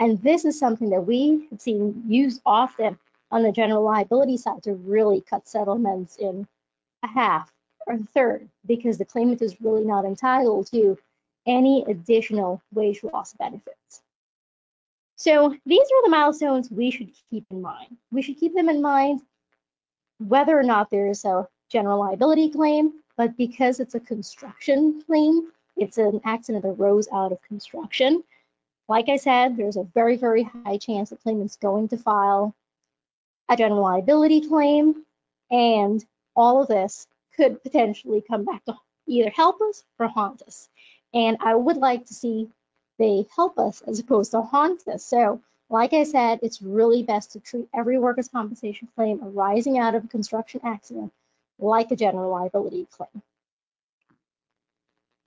And 0.00 0.20
this 0.22 0.44
is 0.44 0.58
something 0.58 0.90
that 0.90 1.06
we 1.06 1.46
have 1.50 1.60
seen 1.60 2.02
used 2.08 2.42
often 2.44 2.98
on 3.30 3.44
the 3.44 3.52
general 3.52 3.84
liability 3.84 4.36
side 4.36 4.64
to 4.64 4.74
really 4.74 5.20
cut 5.20 5.46
settlements 5.46 6.16
in 6.16 6.46
a 7.04 7.06
half 7.06 7.52
or 7.86 7.94
a 7.94 7.98
third 7.98 8.48
because 8.66 8.98
the 8.98 9.04
claimant 9.04 9.42
is 9.42 9.60
really 9.60 9.84
not 9.84 10.04
entitled 10.04 10.66
to 10.72 10.98
any 11.46 11.84
additional 11.88 12.62
wage 12.72 13.02
loss 13.02 13.34
benefits. 13.34 14.02
So 15.16 15.54
these 15.66 15.80
are 15.80 16.02
the 16.04 16.10
milestones 16.10 16.70
we 16.70 16.90
should 16.90 17.10
keep 17.30 17.44
in 17.50 17.62
mind. 17.62 17.96
We 18.10 18.22
should 18.22 18.38
keep 18.38 18.54
them 18.54 18.68
in 18.68 18.82
mind 18.82 19.20
whether 20.18 20.58
or 20.58 20.62
not 20.62 20.90
there 20.90 21.08
is 21.08 21.24
a 21.24 21.48
general 21.68 22.00
liability 22.00 22.50
claim, 22.50 22.92
but 23.16 23.36
because 23.36 23.80
it's 23.80 23.94
a 23.94 24.00
construction 24.00 25.02
claim, 25.06 25.48
it's 25.76 25.98
an 25.98 26.20
accident 26.24 26.64
that 26.64 26.70
arose 26.70 27.08
out 27.12 27.32
of 27.32 27.42
construction. 27.42 28.22
Like 28.88 29.08
I 29.08 29.16
said, 29.16 29.56
there's 29.56 29.76
a 29.76 29.88
very, 29.94 30.16
very 30.16 30.42
high 30.42 30.76
chance 30.76 31.10
the 31.10 31.16
claimant's 31.16 31.56
going 31.56 31.88
to 31.88 31.96
file 31.96 32.54
a 33.48 33.56
general 33.56 33.82
liability 33.82 34.46
claim, 34.48 35.04
and 35.50 36.04
all 36.34 36.62
of 36.62 36.68
this 36.68 37.06
could 37.36 37.62
potentially 37.62 38.22
come 38.28 38.44
back 38.44 38.64
to 38.64 38.74
either 39.06 39.30
help 39.30 39.60
us 39.62 39.84
or 39.98 40.08
haunt 40.08 40.42
us. 40.42 40.68
And 41.14 41.36
I 41.40 41.54
would 41.54 41.76
like 41.76 42.06
to 42.06 42.14
see 42.14 42.48
they 42.98 43.26
help 43.34 43.58
us 43.58 43.82
as 43.82 43.98
opposed 43.98 44.30
to 44.32 44.42
haunt 44.42 44.86
us. 44.88 45.04
So, 45.04 45.40
like 45.68 45.92
I 45.92 46.04
said, 46.04 46.40
it's 46.42 46.62
really 46.62 47.02
best 47.02 47.32
to 47.32 47.40
treat 47.40 47.68
every 47.74 47.98
workers' 47.98 48.28
compensation 48.28 48.88
claim 48.94 49.20
arising 49.22 49.78
out 49.78 49.94
of 49.94 50.04
a 50.04 50.08
construction 50.08 50.60
accident 50.64 51.12
like 51.58 51.90
a 51.90 51.96
general 51.96 52.30
liability 52.30 52.86
claim. 52.90 53.22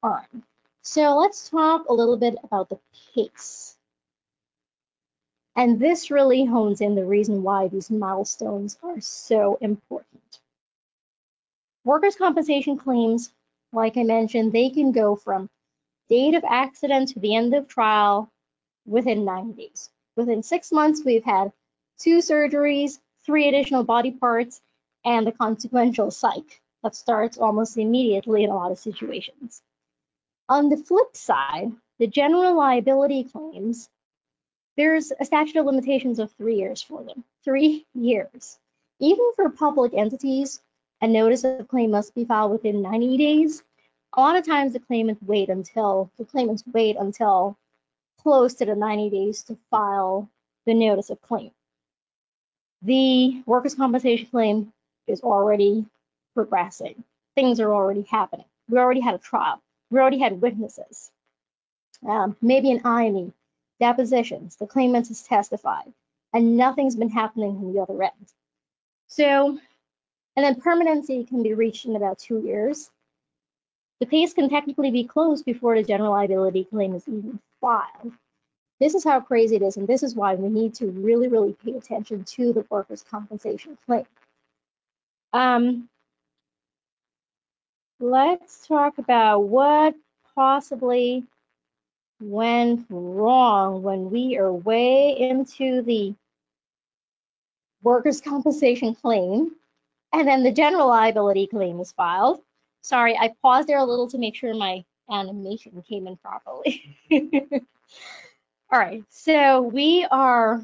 All 0.03 0.11
right, 0.11 0.43
so 0.83 1.17
let's 1.17 1.49
talk 1.49 1.89
a 1.89 1.93
little 1.93 2.17
bit 2.17 2.35
about 2.43 2.69
the 2.69 2.79
case. 3.13 3.75
And 5.55 5.79
this 5.79 6.11
really 6.11 6.45
hones 6.45 6.81
in 6.81 6.95
the 6.95 7.05
reason 7.05 7.41
why 7.41 7.69
these 7.69 7.89
milestones 7.89 8.77
are 8.83 8.99
so 8.99 9.57
important. 9.61 10.39
Workers' 11.85 12.15
compensation 12.15 12.77
claims, 12.77 13.31
like 13.71 13.97
I 13.97 14.03
mentioned, 14.03 14.51
they 14.51 14.69
can 14.69 14.91
go 14.91 15.15
from 15.15 15.49
date 16.09 16.35
of 16.35 16.43
accident 16.43 17.09
to 17.09 17.19
the 17.19 17.35
end 17.35 17.53
of 17.53 17.67
trial 17.67 18.31
within 18.85 19.25
90 19.25 19.53
days. 19.53 19.89
Within 20.15 20.43
six 20.43 20.71
months, 20.71 21.03
we've 21.03 21.23
had 21.23 21.51
two 21.99 22.19
surgeries, 22.19 22.99
three 23.25 23.47
additional 23.47 23.83
body 23.83 24.11
parts, 24.11 24.61
and 25.03 25.25
the 25.25 25.31
consequential 25.31 26.11
psych 26.11 26.61
that 26.83 26.95
starts 26.95 27.37
almost 27.37 27.77
immediately 27.77 28.43
in 28.43 28.49
a 28.49 28.55
lot 28.55 28.71
of 28.71 28.79
situations. 28.79 29.61
On 30.47 30.69
the 30.69 30.77
flip 30.77 31.15
side, 31.15 31.71
the 31.97 32.07
general 32.07 32.55
liability 32.55 33.23
claims, 33.23 33.89
there's 34.77 35.11
a 35.19 35.25
statute 35.25 35.55
of 35.55 35.65
limitations 35.65 36.19
of 36.19 36.31
three 36.33 36.55
years 36.55 36.81
for 36.81 37.03
them. 37.03 37.23
Three 37.43 37.85
years. 37.93 38.59
Even 38.99 39.31
for 39.35 39.49
public 39.49 39.93
entities, 39.93 40.61
a 41.01 41.07
notice 41.07 41.43
of 41.43 41.67
claim 41.67 41.91
must 41.91 42.13
be 42.13 42.25
filed 42.25 42.51
within 42.51 42.81
90 42.81 43.17
days. 43.17 43.63
A 44.17 44.21
lot 44.21 44.37
of 44.37 44.45
times 44.45 44.71
the 44.71 44.79
claimants 44.79 45.21
wait 45.23 45.49
until 45.49 46.09
the 46.17 46.23
claimants 46.23 46.63
wait 46.73 46.95
until 46.95 47.57
close 48.21 48.53
to 48.55 48.65
the 48.65 48.75
90 48.75 49.09
days 49.09 49.43
to 49.43 49.57
file 49.69 50.29
the 50.65 50.73
notice 50.73 51.09
of 51.09 51.21
claim. 51.21 51.51
The 52.81 53.43
workers' 53.45 53.75
compensation 53.75 54.27
claim 54.27 54.73
is 55.05 55.21
already 55.21 55.85
progressing. 56.33 57.03
Things 57.35 57.59
are 57.59 57.73
already 57.73 58.03
happening. 58.03 58.45
We 58.69 58.77
already 58.77 59.01
had 59.01 59.15
a 59.15 59.19
trial. 59.19 59.61
We 59.91 59.99
already 59.99 60.19
had 60.19 60.41
witnesses, 60.41 61.11
um, 62.07 62.37
maybe 62.41 62.71
an 62.71 62.81
IME, 62.85 63.33
depositions, 63.79 64.55
the 64.55 64.65
claimant 64.65 65.09
has 65.09 65.23
testified, 65.23 65.93
and 66.33 66.57
nothing's 66.57 66.95
been 66.95 67.09
happening 67.09 67.57
on 67.57 67.73
the 67.73 67.81
other 67.81 68.01
end. 68.01 68.33
So, 69.07 69.59
and 70.35 70.45
then 70.45 70.59
permanency 70.59 71.25
can 71.25 71.43
be 71.43 71.53
reached 71.53 71.85
in 71.85 71.95
about 71.95 72.17
two 72.17 72.39
years. 72.39 72.89
The 73.99 74.05
case 74.05 74.33
can 74.33 74.49
technically 74.49 74.91
be 74.91 75.03
closed 75.05 75.45
before 75.45 75.75
the 75.75 75.83
general 75.83 76.11
liability 76.11 76.65
claim 76.65 76.95
is 76.95 77.07
even 77.07 77.39
filed. 77.61 78.13
This 78.79 78.93
is 78.93 79.05
how 79.05 79.21
crazy 79.21 79.55
it 79.55 79.61
is, 79.61 79.77
and 79.77 79.87
this 79.87 80.03
is 80.03 80.15
why 80.15 80.35
we 80.35 80.49
need 80.49 80.73
to 80.75 80.87
really, 80.87 81.29
really 81.29 81.53
pay 81.53 81.71
attention 81.71 82.25
to 82.25 82.51
the 82.51 82.65
workers' 82.69 83.05
compensation 83.09 83.77
claim. 83.85 84.05
Um, 85.31 85.89
let's 87.99 88.67
talk 88.67 88.97
about 88.97 89.39
what 89.41 89.95
possibly 90.35 91.23
went 92.19 92.85
wrong 92.89 93.81
when 93.81 94.09
we 94.09 94.37
are 94.37 94.51
way 94.51 95.11
into 95.17 95.81
the 95.81 96.13
workers' 97.81 98.21
compensation 98.29 98.93
claim 98.95 99.51
and 100.13 100.27
then 100.27 100.43
the 100.43 100.51
general 100.51 100.87
liability 100.87 101.47
claim 101.47 101.79
is 101.79 101.91
filed. 101.91 102.41
Sorry, 102.85 103.17
I 103.17 103.33
paused 103.41 103.67
there 103.67 103.79
a 103.79 103.83
little 103.83 104.07
to 104.09 104.19
make 104.19 104.35
sure 104.35 104.53
my 104.53 104.85
animation 105.09 105.83
came 105.89 106.05
in 106.05 106.17
properly. 106.17 106.95
All 108.71 108.77
right, 108.77 109.03
so 109.09 109.63
we 109.63 110.05
are 110.11 110.63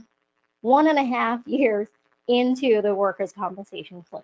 one 0.61 0.85
and 0.85 0.99
a 0.99 1.03
half 1.03 1.41
years 1.47 1.87
into 2.27 2.79
the 2.83 2.93
workers' 2.93 3.31
compensation 3.31 4.05
claim. 4.07 4.21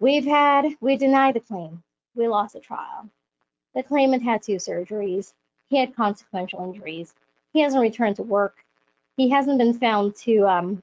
We've 0.00 0.24
had, 0.24 0.68
we 0.80 0.96
denied 0.96 1.34
the 1.34 1.40
claim 1.40 1.82
we 2.14 2.28
lost 2.28 2.54
a 2.54 2.60
trial. 2.60 3.10
The 3.74 3.82
claimant 3.82 4.22
had 4.22 4.42
two 4.42 4.56
surgeries. 4.56 5.34
He 5.66 5.76
had 5.76 5.94
consequential 5.94 6.64
injuries. 6.64 7.12
He 7.52 7.60
hasn't 7.60 7.82
returned 7.82 8.16
to 8.16 8.22
work. 8.22 8.64
He 9.18 9.28
hasn't 9.28 9.58
been 9.58 9.78
found 9.78 10.16
to, 10.24 10.48
um, 10.48 10.82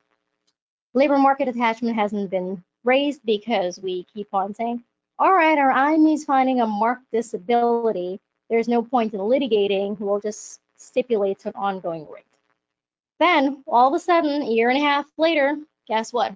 labor 0.93 1.17
market 1.17 1.47
attachment 1.47 1.95
hasn't 1.95 2.29
been 2.29 2.63
raised 2.83 3.21
because 3.25 3.79
we 3.79 4.05
keep 4.13 4.31
on 4.31 4.53
saying, 4.53 4.83
all 5.23 5.33
right, 5.33 5.57
our 5.57 5.71
IME 5.71 6.07
is 6.07 6.25
finding 6.25 6.59
a 6.59 6.67
marked 6.67 7.09
disability. 7.13 8.19
There's 8.49 8.67
no 8.67 8.83
point 8.83 9.13
in 9.13 9.21
litigating. 9.21 9.97
We'll 9.97 10.19
just 10.19 10.59
stipulate 10.75 11.39
to 11.39 11.47
an 11.47 11.55
ongoing 11.55 12.05
rate. 12.11 12.25
Then, 13.21 13.63
all 13.65 13.87
of 13.87 13.93
a 13.93 14.03
sudden, 14.03 14.41
a 14.41 14.49
year 14.49 14.69
and 14.69 14.77
a 14.77 14.81
half 14.81 15.05
later, 15.17 15.57
guess 15.87 16.11
what? 16.11 16.35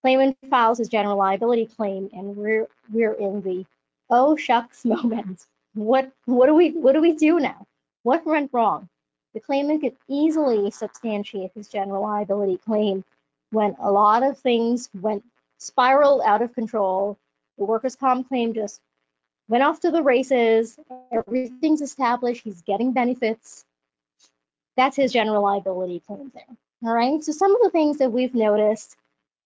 Claimant 0.00 0.38
files 0.48 0.78
his 0.78 0.88
general 0.88 1.18
liability 1.18 1.66
claim, 1.66 2.08
and 2.14 2.34
we're 2.34 2.66
we're 2.90 3.12
in 3.12 3.42
the 3.42 3.66
oh 4.08 4.36
shucks 4.36 4.84
moment. 4.86 5.44
What 5.74 6.10
what 6.24 6.46
do 6.46 6.54
we 6.54 6.70
what 6.70 6.94
do 6.94 7.02
we 7.02 7.12
do 7.12 7.38
now? 7.38 7.66
What 8.04 8.24
went 8.24 8.54
wrong? 8.54 8.88
The 9.34 9.40
claimant 9.40 9.82
could 9.82 9.96
easily 10.08 10.70
substantiate 10.70 11.50
his 11.54 11.68
general 11.68 12.04
liability 12.04 12.56
claim 12.56 13.04
when 13.50 13.76
a 13.78 13.92
lot 13.92 14.22
of 14.22 14.38
things 14.38 14.88
went 14.98 15.22
spiraled 15.58 16.22
out 16.24 16.40
of 16.40 16.54
control. 16.54 17.18
The 17.58 17.64
workers' 17.64 17.96
comp 17.96 18.28
claim 18.28 18.54
just 18.54 18.80
went 19.48 19.64
off 19.64 19.80
to 19.80 19.90
the 19.90 20.02
races. 20.02 20.78
Everything's 21.10 21.82
established. 21.82 22.44
He's 22.44 22.62
getting 22.62 22.92
benefits. 22.92 23.64
That's 24.76 24.96
his 24.96 25.12
general 25.12 25.42
liability 25.42 26.00
claim 26.06 26.30
there. 26.34 26.56
All 26.84 26.94
right. 26.94 27.22
So 27.22 27.32
some 27.32 27.54
of 27.54 27.62
the 27.62 27.70
things 27.70 27.98
that 27.98 28.12
we've 28.12 28.34
noticed, 28.34 28.96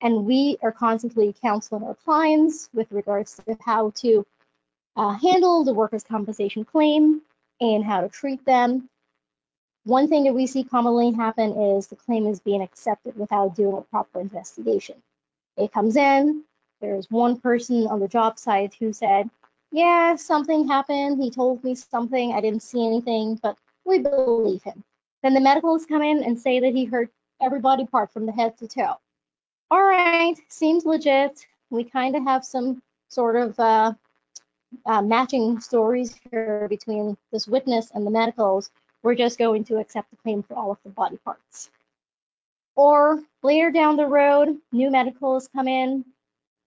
and 0.03 0.27
we 0.27 0.59
are 0.63 0.73
constantly 0.73 1.35
counseling 1.41 1.85
our 1.85 1.95
clients 1.95 2.69
with 2.75 2.93
regards 2.93 3.37
to 3.37 3.57
how 3.65 3.91
to 3.97 4.27
uh, 4.97 5.13
handle 5.15 5.65
the 5.65 5.73
workers' 5.73 6.05
compensation 6.05 6.65
claim 6.65 7.23
and 7.61 7.83
how 7.85 8.03
to 8.03 8.09
treat 8.09 8.45
them. 8.45 8.91
One 9.85 10.09
thing 10.09 10.25
that 10.25 10.35
we 10.35 10.47
see 10.47 10.65
commonly 10.65 11.13
happen 11.13 11.53
is 11.57 11.87
the 11.87 11.97
claim 11.97 12.27
is 12.27 12.41
being 12.41 12.63
accepted 12.63 13.17
without 13.17 13.57
doing 13.57 13.77
a 13.77 13.81
proper 13.81 14.21
investigation. 14.21 14.97
It 15.57 15.73
comes 15.73 15.97
in, 15.97 16.45
there's 16.83 17.11
one 17.11 17.39
person 17.39 17.87
on 17.87 18.01
the 18.01 18.09
job 18.09 18.39
site 18.39 18.75
who 18.79 18.93
said, 18.93 19.31
yeah, 19.71 20.17
something 20.17 20.69
happened. 20.69 21.23
He 21.23 21.31
told 21.31 21.65
me 21.65 21.75
something. 21.75 22.35
I 22.35 22.43
didn't 22.43 22.63
see 22.63 22.87
anything, 22.87 23.41
but 23.43 23.57
we 23.87 24.01
believe 24.01 24.63
him. 24.63 24.85
Then 25.23 25.33
the 25.33 25.41
medicals 25.41 25.87
come 25.87 26.03
in 26.03 26.23
and 26.23 26.39
say 26.39 26.61
that 26.61 26.75
he 26.75 26.85
hurt 26.85 27.11
every 27.41 27.61
body 27.61 27.87
part 27.87 28.13
from 28.13 28.27
the 28.27 28.33
head 28.33 28.59
to 28.59 28.69
toe. 28.69 28.97
All 29.71 29.83
right, 29.83 30.35
seems 30.49 30.85
legit. 30.85 31.47
We 31.71 31.85
kind 31.85 32.15
of 32.15 32.25
have 32.25 32.45
some 32.45 32.83
sort 33.09 33.37
of 33.37 33.59
uh, 33.59 33.95
uh, 34.85 35.01
matching 35.01 35.61
stories 35.61 36.21
here 36.31 36.67
between 36.69 37.17
this 37.31 37.47
witness 37.47 37.91
and 37.95 38.07
the 38.07 38.11
medicals. 38.11 38.71
We're 39.03 39.15
just 39.15 39.39
going 39.39 39.65
to 39.65 39.79
accept 39.79 40.11
the 40.11 40.17
claim 40.17 40.43
for 40.43 40.55
all 40.55 40.73
of 40.73 40.79
the 40.85 40.91
body 40.91 41.17
parts. 41.25 41.71
Or 42.77 43.23
later 43.43 43.71
down 43.71 43.97
the 43.97 44.07
road, 44.07 44.59
new 44.73 44.91
medicals 44.91 45.49
come 45.49 45.69
in, 45.69 46.05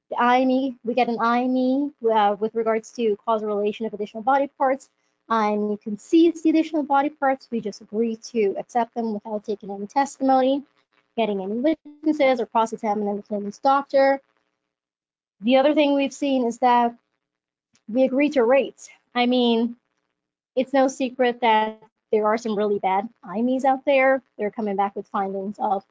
the 0.09 0.17
IME, 0.21 0.79
we 0.83 0.93
get 0.93 1.09
an 1.09 1.17
IME 1.19 1.93
uh, 2.11 2.35
with 2.39 2.55
regards 2.55 2.91
to 2.93 3.17
causal 3.25 3.47
relation 3.47 3.85
of 3.85 3.93
additional 3.93 4.23
body 4.23 4.49
parts. 4.57 4.89
And 5.29 5.71
you 5.71 5.77
can 5.77 5.97
see 5.97 6.27
it's 6.27 6.43
the 6.43 6.51
additional 6.51 6.83
body 6.83 7.09
parts. 7.09 7.47
We 7.49 7.59
just 7.59 7.81
agree 7.81 8.17
to 8.31 8.55
accept 8.59 8.93
them 8.93 9.13
without 9.13 9.43
taking 9.43 9.71
any 9.71 9.87
testimony, 9.87 10.63
getting 11.17 11.41
any 11.41 11.53
witnesses, 11.53 12.39
or 12.39 12.45
cross-examining 12.45 13.15
the 13.15 13.23
claimant's 13.23 13.57
doctor. 13.57 14.21
The 15.41 15.57
other 15.57 15.73
thing 15.73 15.95
we've 15.95 16.13
seen 16.13 16.45
is 16.45 16.59
that 16.59 16.95
we 17.87 18.03
agree 18.03 18.29
to 18.31 18.43
rates. 18.43 18.89
I 19.15 19.25
mean, 19.25 19.75
it's 20.55 20.73
no 20.73 20.87
secret 20.87 21.41
that 21.41 21.81
there 22.11 22.27
are 22.27 22.37
some 22.37 22.55
really 22.55 22.79
bad 22.79 23.09
IMEs 23.25 23.65
out 23.65 23.83
there. 23.85 24.21
They're 24.37 24.51
coming 24.51 24.75
back 24.75 24.95
with 24.95 25.07
findings 25.07 25.57
of 25.59 25.83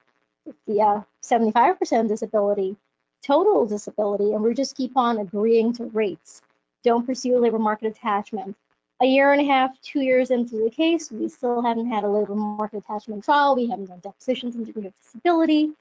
the 0.66 1.04
75% 1.22 2.08
disability, 2.08 2.76
total 3.24 3.66
disability, 3.66 4.32
and 4.32 4.42
we 4.42 4.54
just 4.54 4.76
keep 4.76 4.96
on 4.96 5.18
agreeing 5.18 5.72
to 5.74 5.84
rates. 5.86 6.42
Don't 6.82 7.06
pursue 7.06 7.38
a 7.38 7.40
labor 7.40 7.58
market 7.58 7.86
attachment. 7.88 8.56
A 9.00 9.06
year 9.06 9.32
and 9.32 9.40
a 9.40 9.44
half, 9.44 9.80
two 9.80 10.00
years 10.00 10.30
into 10.30 10.62
the 10.62 10.70
case, 10.70 11.10
we 11.10 11.28
still 11.28 11.62
haven't 11.62 11.90
had 11.90 12.04
a 12.04 12.08
labor 12.08 12.34
market 12.34 12.78
attachment 12.78 13.24
trial. 13.24 13.56
We 13.56 13.68
haven't 13.68 13.86
done 13.86 14.00
depositions 14.00 14.54
in 14.54 14.64
degree 14.64 14.86
of 14.86 14.92
disability. 15.02 15.72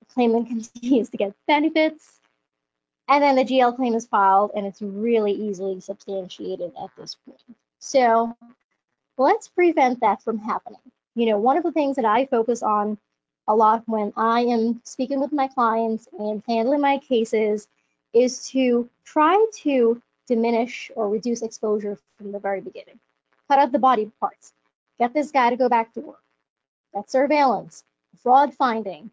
The 0.00 0.14
claimant 0.14 0.48
continues 0.74 1.08
to 1.10 1.16
get 1.16 1.34
benefits. 1.46 2.20
And 3.08 3.22
then 3.22 3.34
the 3.34 3.44
GL 3.44 3.74
claim 3.74 3.94
is 3.94 4.06
filed 4.06 4.52
and 4.54 4.64
it's 4.64 4.80
really 4.80 5.32
easily 5.32 5.80
substantiated 5.80 6.72
at 6.80 6.90
this 6.96 7.16
point. 7.26 7.40
So 7.80 8.36
let's 9.18 9.48
prevent 9.48 10.00
that 10.00 10.22
from 10.22 10.38
happening. 10.38 10.80
You 11.16 11.26
know, 11.26 11.38
one 11.38 11.56
of 11.56 11.64
the 11.64 11.72
things 11.72 11.96
that 11.96 12.04
I 12.04 12.26
focus 12.26 12.62
on 12.62 12.98
a 13.50 13.54
lot 13.54 13.82
when 13.86 14.12
I 14.16 14.42
am 14.42 14.80
speaking 14.84 15.18
with 15.18 15.32
my 15.32 15.48
clients 15.48 16.06
and 16.16 16.40
handling 16.46 16.80
my 16.80 16.98
cases 16.98 17.66
is 18.14 18.46
to 18.50 18.88
try 19.04 19.44
to 19.62 20.00
diminish 20.28 20.88
or 20.94 21.08
reduce 21.08 21.42
exposure 21.42 21.98
from 22.16 22.30
the 22.30 22.38
very 22.38 22.60
beginning. 22.60 23.00
Cut 23.48 23.58
out 23.58 23.72
the 23.72 23.80
body 23.80 24.08
parts. 24.20 24.52
Get 25.00 25.12
this 25.12 25.32
guy 25.32 25.50
to 25.50 25.56
go 25.56 25.68
back 25.68 25.92
to 25.94 26.00
work. 26.00 26.22
That's 26.94 27.10
surveillance, 27.10 27.82
fraud 28.22 28.54
finding. 28.54 29.10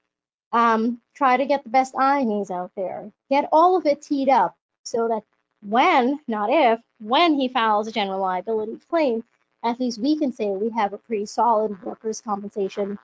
Um, 0.54 1.02
try 1.16 1.38
to 1.38 1.48
get 1.48 1.64
the 1.64 1.72
best 1.72 1.96
IMEs 1.96 2.52
out 2.52 2.72
there. 2.76 3.12
Get 3.32 3.50
all 3.52 3.76
of 3.76 3.88
it 3.88 4.04
teed 4.04 4.30
up 4.30 4.56
so 4.84 5.08
that 5.08 5.24
when, 5.68 6.20
not 6.28 6.52
if, 6.52 6.80
when 7.00 7.34
he 7.34 7.48
files 7.48 7.88
a 7.88 7.92
general 7.92 8.20
liability 8.20 8.78
claim, 8.88 9.24
at 9.64 9.80
least 9.80 10.00
we 10.00 10.16
can 10.16 10.32
say 10.32 10.50
we 10.50 10.70
have 10.70 10.94
a 10.94 11.00
pretty 11.00 11.26
solid 11.26 11.82
workers' 11.84 12.22
compensation 12.22 13.00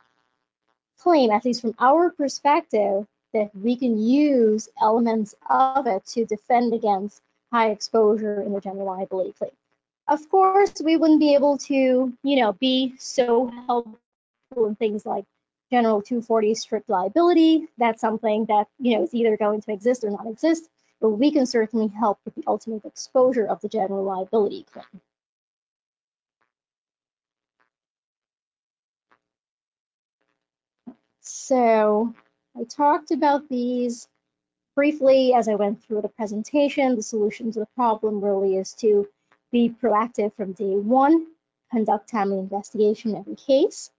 claim, 1.00 1.32
at 1.32 1.46
least 1.46 1.62
from 1.62 1.76
our 1.80 2.10
perspective, 2.12 3.06
that 3.34 3.50
we 3.56 3.76
can 3.76 3.98
use 3.98 4.70
elements 4.82 5.36
of 5.50 5.88
it 5.88 6.06
to 6.06 6.26
defend 6.26 6.74
against 6.74 7.22
high 7.52 7.72
exposure 7.72 8.42
in 8.42 8.54
the 8.54 8.62
general 8.62 8.86
liability 8.86 9.34
claim. 9.34 9.52
Of 10.08 10.30
course, 10.30 10.74
we 10.84 10.98
wouldn't 10.98 11.20
be 11.20 11.34
able 11.34 11.58
to, 11.60 12.14
you 12.24 12.36
know, 12.36 12.54
be 12.54 12.94
so 13.00 13.48
helpful 13.68 14.66
in 14.68 14.76
things 14.76 15.06
like 15.06 15.26
general 15.72 16.02
240 16.02 16.54
strict 16.56 16.90
liability. 16.90 17.68
That's 17.78 18.02
something 18.02 18.46
that, 18.46 18.68
you 18.80 18.96
know, 18.96 19.04
is 19.04 19.14
either 19.14 19.38
going 19.38 19.62
to 19.62 19.72
exist 19.72 20.04
or 20.04 20.12
not 20.12 20.28
exist, 20.28 20.70
but 21.00 21.10
we 21.10 21.32
can 21.32 21.46
certainly 21.46 21.88
help 21.88 22.20
with 22.26 22.36
the 22.36 22.44
ultimate 22.48 22.86
exposure 22.86 23.46
of 23.46 23.62
the 23.62 23.70
general 23.70 24.04
liability 24.04 24.66
claim. 24.72 25.02
So 31.46 32.16
I 32.58 32.64
talked 32.64 33.12
about 33.12 33.50
these 33.50 34.08
briefly 34.76 35.34
as 35.34 35.50
I 35.50 35.56
went 35.56 35.84
through 35.84 36.02
the 36.02 36.08
presentation. 36.08 36.96
The 36.96 37.04
solution 37.04 37.52
to 37.52 37.60
the 37.60 37.68
problem 37.76 38.24
really 38.24 38.56
is 38.56 38.72
to 38.76 39.10
be 39.52 39.70
proactive 39.70 40.34
from 40.36 40.54
day 40.54 40.78
one, 40.78 41.28
conduct 41.70 42.08
timely 42.08 42.40
investigation 42.40 43.12
in 43.12 43.18
every 43.18 43.36
case, 43.36 43.92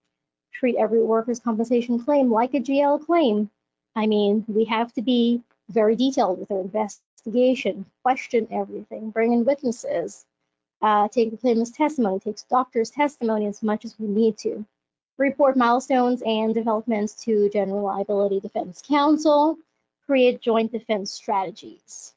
treat 0.53 0.75
every 0.75 1.03
workers' 1.03 1.39
compensation 1.39 2.03
claim 2.03 2.31
like 2.31 2.55
a 2.55 2.59
GL 2.59 3.05
claim. 3.05 3.51
I 3.95 4.07
mean, 4.07 4.43
we 4.47 4.65
have 4.65 4.91
to 4.93 5.03
be 5.03 5.43
very 5.69 5.95
detailed 5.95 6.39
with 6.39 6.49
our 6.49 6.61
investigation, 6.61 7.85
question 8.01 8.47
everything, 8.49 9.11
bring 9.11 9.33
in 9.33 9.45
witnesses, 9.45 10.25
uh, 10.81 11.09
take 11.09 11.29
the 11.29 11.37
claimant's 11.37 11.69
testimony, 11.69 12.19
take 12.19 12.37
doctor's 12.49 12.89
testimony 12.89 13.45
as 13.45 13.61
much 13.61 13.85
as 13.85 13.93
we 13.99 14.07
need 14.07 14.35
to 14.39 14.65
report 15.17 15.55
milestones 15.55 16.21
and 16.25 16.53
developments 16.53 17.13
to 17.25 17.49
General 17.49 17.83
Liability 17.83 18.39
Defense 18.39 18.81
Counsel, 18.85 19.57
create 20.05 20.41
joint 20.41 20.71
defense 20.71 21.11
strategies. 21.11 22.13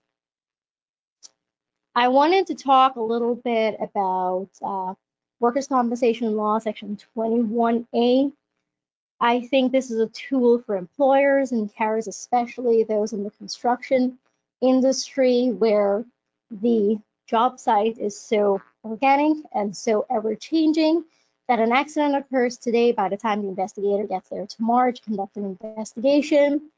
I 1.94 2.08
wanted 2.08 2.46
to 2.48 2.54
talk 2.54 2.96
a 2.96 3.00
little 3.00 3.34
bit 3.34 3.76
about 3.80 4.48
uh, 4.62 4.94
Workers' 5.40 5.68
Compensation 5.68 6.36
Law, 6.36 6.58
Section 6.58 6.98
21A. 7.16 8.32
I 9.20 9.40
think 9.48 9.72
this 9.72 9.90
is 9.90 10.00
a 10.00 10.08
tool 10.08 10.60
for 10.60 10.76
employers 10.76 11.52
and 11.52 11.74
carriers, 11.74 12.06
especially 12.06 12.84
those 12.84 13.12
in 13.12 13.24
the 13.24 13.30
construction 13.32 14.18
industry 14.60 15.50
where 15.50 16.04
the 16.50 17.00
job 17.26 17.58
site 17.58 17.98
is 17.98 18.18
so 18.18 18.60
organic 18.84 19.36
and 19.54 19.76
so 19.76 20.06
ever 20.08 20.34
changing 20.34 21.04
that 21.48 21.60
an 21.60 21.72
accident 21.72 22.14
occurs 22.14 22.58
today 22.58 22.92
by 22.92 23.08
the 23.08 23.16
time 23.16 23.42
the 23.42 23.48
investigator 23.48 24.04
gets 24.04 24.28
there 24.28 24.46
tomorrow 24.46 24.92
to 24.92 25.02
conduct 25.02 25.36
an 25.36 25.56
investigation. 25.60 26.70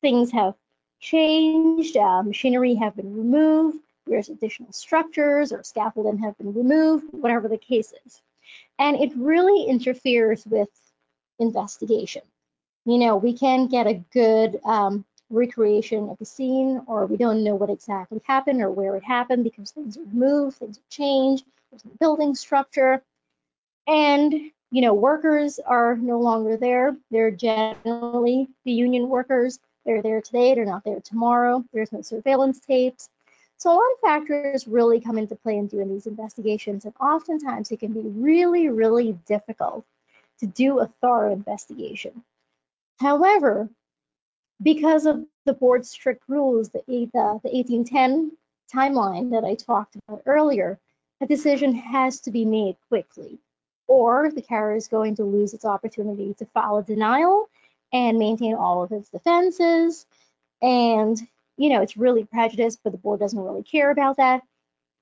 Things 0.00 0.30
have 0.32 0.54
changed, 1.00 1.96
uh, 1.96 2.22
machinery 2.22 2.74
have 2.74 2.96
been 2.96 3.14
removed, 3.14 3.78
there's 4.06 4.28
additional 4.28 4.72
structures 4.72 5.52
or 5.52 5.62
scaffolding 5.62 6.18
have 6.18 6.38
been 6.38 6.54
removed, 6.54 7.04
whatever 7.10 7.48
the 7.48 7.58
case 7.58 7.92
is. 8.06 8.22
And 8.78 8.96
it 8.96 9.12
really 9.16 9.64
interferes 9.64 10.46
with 10.46 10.68
investigation. 11.38 12.22
You 12.84 12.98
know, 12.98 13.16
we 13.16 13.32
can 13.36 13.66
get 13.66 13.86
a 13.86 14.02
good 14.12 14.60
um, 14.64 15.04
recreation 15.28 16.08
of 16.08 16.18
the 16.18 16.24
scene, 16.24 16.82
or 16.86 17.06
we 17.06 17.16
don't 17.16 17.42
know 17.42 17.56
what 17.56 17.70
exactly 17.70 18.20
happened 18.24 18.62
or 18.62 18.70
where 18.70 18.96
it 18.96 19.04
happened 19.04 19.44
because 19.44 19.72
things 19.72 19.96
are 19.96 20.06
moved, 20.12 20.58
things 20.58 20.76
have 20.76 20.88
changed, 20.88 21.44
there's 21.70 21.84
a 21.84 21.98
building 21.98 22.34
structure. 22.34 23.02
And, 23.86 24.32
you 24.70 24.82
know, 24.82 24.94
workers 24.94 25.58
are 25.58 25.96
no 25.96 26.18
longer 26.20 26.56
there. 26.56 26.96
They're 27.10 27.30
generally 27.30 28.48
the 28.64 28.72
union 28.72 29.08
workers. 29.08 29.58
They're 29.84 30.02
there 30.02 30.20
today, 30.20 30.54
they're 30.54 30.64
not 30.64 30.84
there 30.84 31.00
tomorrow. 31.00 31.64
There's 31.72 31.92
no 31.92 32.02
surveillance 32.02 32.58
tapes. 32.58 33.08
So 33.58 33.70
a 33.70 33.74
lot 33.74 33.92
of 33.94 34.00
factors 34.02 34.66
really 34.66 35.00
come 35.00 35.16
into 35.16 35.36
play 35.36 35.56
in 35.56 35.66
doing 35.68 35.88
these 35.88 36.06
investigations, 36.06 36.84
and 36.84 36.94
oftentimes 37.00 37.70
it 37.70 37.80
can 37.80 37.92
be 37.92 38.00
really, 38.00 38.68
really 38.68 39.12
difficult 39.26 39.86
to 40.40 40.46
do 40.46 40.80
a 40.80 40.90
thorough 41.00 41.32
investigation. 41.32 42.22
However, 42.98 43.70
because 44.62 45.06
of 45.06 45.24
the 45.46 45.54
board's 45.54 45.88
strict 45.88 46.24
rules, 46.28 46.68
the, 46.70 46.80
uh, 46.80 46.82
the, 46.84 47.40
the 47.44 47.56
1810 47.56 48.32
timeline 48.72 49.30
that 49.30 49.44
I 49.44 49.54
talked 49.54 49.96
about 49.96 50.22
earlier, 50.26 50.78
a 51.20 51.26
decision 51.26 51.74
has 51.74 52.20
to 52.20 52.30
be 52.30 52.44
made 52.44 52.76
quickly, 52.88 53.38
or 53.88 54.30
the 54.30 54.42
carrier 54.42 54.76
is 54.76 54.88
going 54.88 55.16
to 55.16 55.24
lose 55.24 55.54
its 55.54 55.64
opportunity 55.64 56.34
to 56.34 56.46
file 56.46 56.78
a 56.78 56.82
denial 56.82 57.48
and 57.92 58.18
maintain 58.18 58.54
all 58.54 58.82
of 58.82 58.92
its 58.92 59.08
defenses. 59.08 60.06
And, 60.62 61.20
you 61.56 61.68
know, 61.70 61.82
it's 61.82 61.96
really 61.96 62.24
prejudiced, 62.24 62.80
but 62.82 62.92
the 62.92 62.98
board 62.98 63.20
doesn't 63.20 63.38
really 63.38 63.62
care 63.62 63.90
about 63.90 64.16
that. 64.16 64.42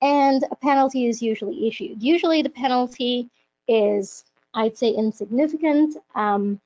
And 0.03 0.45
a 0.51 0.57
penalty 0.57 1.07
is 1.07 1.23
usually 1.23 1.67
issued. 1.67 2.03
Usually 2.03 2.43
the 2.43 2.51
penalty 2.51 3.31
is, 3.67 4.25
I'd 4.53 4.77
say, 4.77 4.91
insignificant, 4.91 5.97
um, 6.15 6.61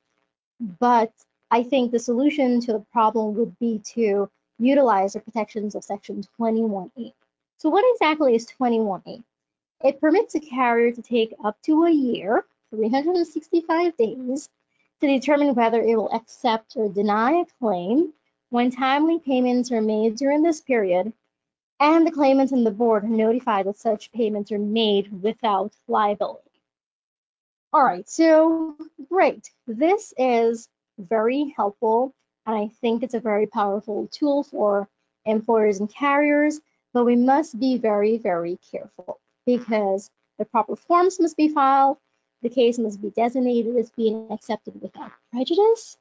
but 0.79 1.13
I 1.51 1.63
think 1.63 1.91
the 1.91 1.99
solution 1.99 2.59
to 2.61 2.73
the 2.73 2.85
problem 2.91 3.35
would 3.35 3.57
be 3.59 3.79
to 3.93 4.29
utilize 4.59 5.13
the 5.13 5.21
protections 5.21 5.73
of 5.75 5.83
Section 5.83 6.23
21A. 6.39 7.13
So 7.57 7.69
what 7.69 7.85
exactly 7.95 8.35
is 8.35 8.47
21A? 8.59 9.23
It 9.81 10.01
permits 10.01 10.35
a 10.35 10.41
carrier 10.41 10.91
to 10.91 11.01
take 11.01 11.33
up 11.41 11.61
to 11.61 11.85
a 11.85 11.89
year, 11.89 12.45
365 12.71 13.95
days, 13.95 14.49
to 14.99 15.07
determine 15.07 15.55
whether 15.55 15.81
it 15.81 15.95
will 15.95 16.11
accept 16.11 16.75
or 16.75 16.89
deny 16.89 17.31
a 17.31 17.45
claim 17.61 18.13
when 18.49 18.71
timely 18.71 19.19
payments 19.19 19.71
are 19.71 19.81
made 19.81 20.17
during 20.17 20.43
this 20.43 20.59
period 20.59 21.13
and 21.79 22.05
the 22.05 22.11
claimant 22.11 22.51
and 22.51 22.65
the 22.65 22.71
board 22.71 23.05
are 23.05 23.07
notified 23.07 23.67
that 23.67 23.77
such 23.77 24.11
payments 24.11 24.51
are 24.51 24.59
made 24.59 25.23
without 25.23 25.73
liability. 25.87 26.61
All 27.71 27.85
right, 27.85 28.09
so 28.09 28.75
great. 29.07 29.49
This 29.65 30.13
is 30.17 30.67
very 30.97 31.53
helpful 31.55 32.13
and 32.45 32.53
I 32.53 32.67
think 32.81 33.01
it's 33.01 33.13
a 33.13 33.19
very 33.21 33.47
powerful 33.47 34.09
tool 34.11 34.43
for 34.43 34.89
employers 35.25 35.79
and 35.79 35.89
carriers, 35.89 36.59
but 36.93 37.05
we 37.05 37.15
must 37.15 37.57
be 37.57 37.77
very, 37.77 38.17
very 38.17 38.59
careful 38.71 39.21
because 39.45 40.09
the 40.37 40.45
proper 40.45 40.75
forms 40.75 41.19
must 41.19 41.37
be 41.37 41.49
filed, 41.49 41.97
the 42.41 42.49
case 42.49 42.77
must 42.77 43.01
be 43.01 43.09
designated 43.11 43.75
as 43.75 43.89
being 43.91 44.27
accepted 44.31 44.81
without 44.81 45.11
prejudice. 45.31 45.97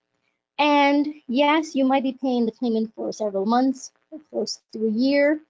And 0.59 1.15
yes, 1.29 1.75
you 1.75 1.85
might 1.85 2.03
be 2.03 2.13
paying 2.21 2.47
the 2.47 2.53
claimant 2.53 2.93
for 2.95 3.13
several 3.13 3.47
months 3.47 3.93
or 4.11 4.19
close 4.31 4.61
to 4.73 4.87
a 4.87 4.91
year, 4.91 5.41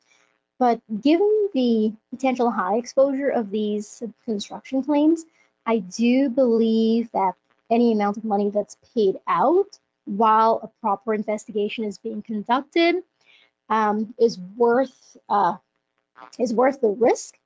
but 0.59 0.81
given 1.03 1.49
the 1.55 1.93
potential 2.11 2.51
high 2.51 2.77
exposure 2.77 3.31
of 3.31 3.51
these 3.51 4.03
construction 4.25 4.83
claims, 4.83 5.25
I 5.67 5.79
do 5.79 6.29
believe 6.29 7.11
that 7.13 7.35
any 7.71 7.93
amount 7.93 8.17
of 8.17 8.25
money 8.25 8.51
that's 8.51 8.77
paid 8.95 9.19
out 9.27 9.79
while 10.07 10.61
a 10.63 10.69
proper 10.81 11.15
investigation 11.15 11.85
is 11.85 11.99
being 11.99 12.23
conducted 12.23 12.97
um, 13.69 14.15
is 14.19 14.39
worth 14.57 15.17
uh, 15.29 15.57
is 16.39 16.53
worth 16.53 16.81
the 16.81 16.89
risk. 16.89 17.38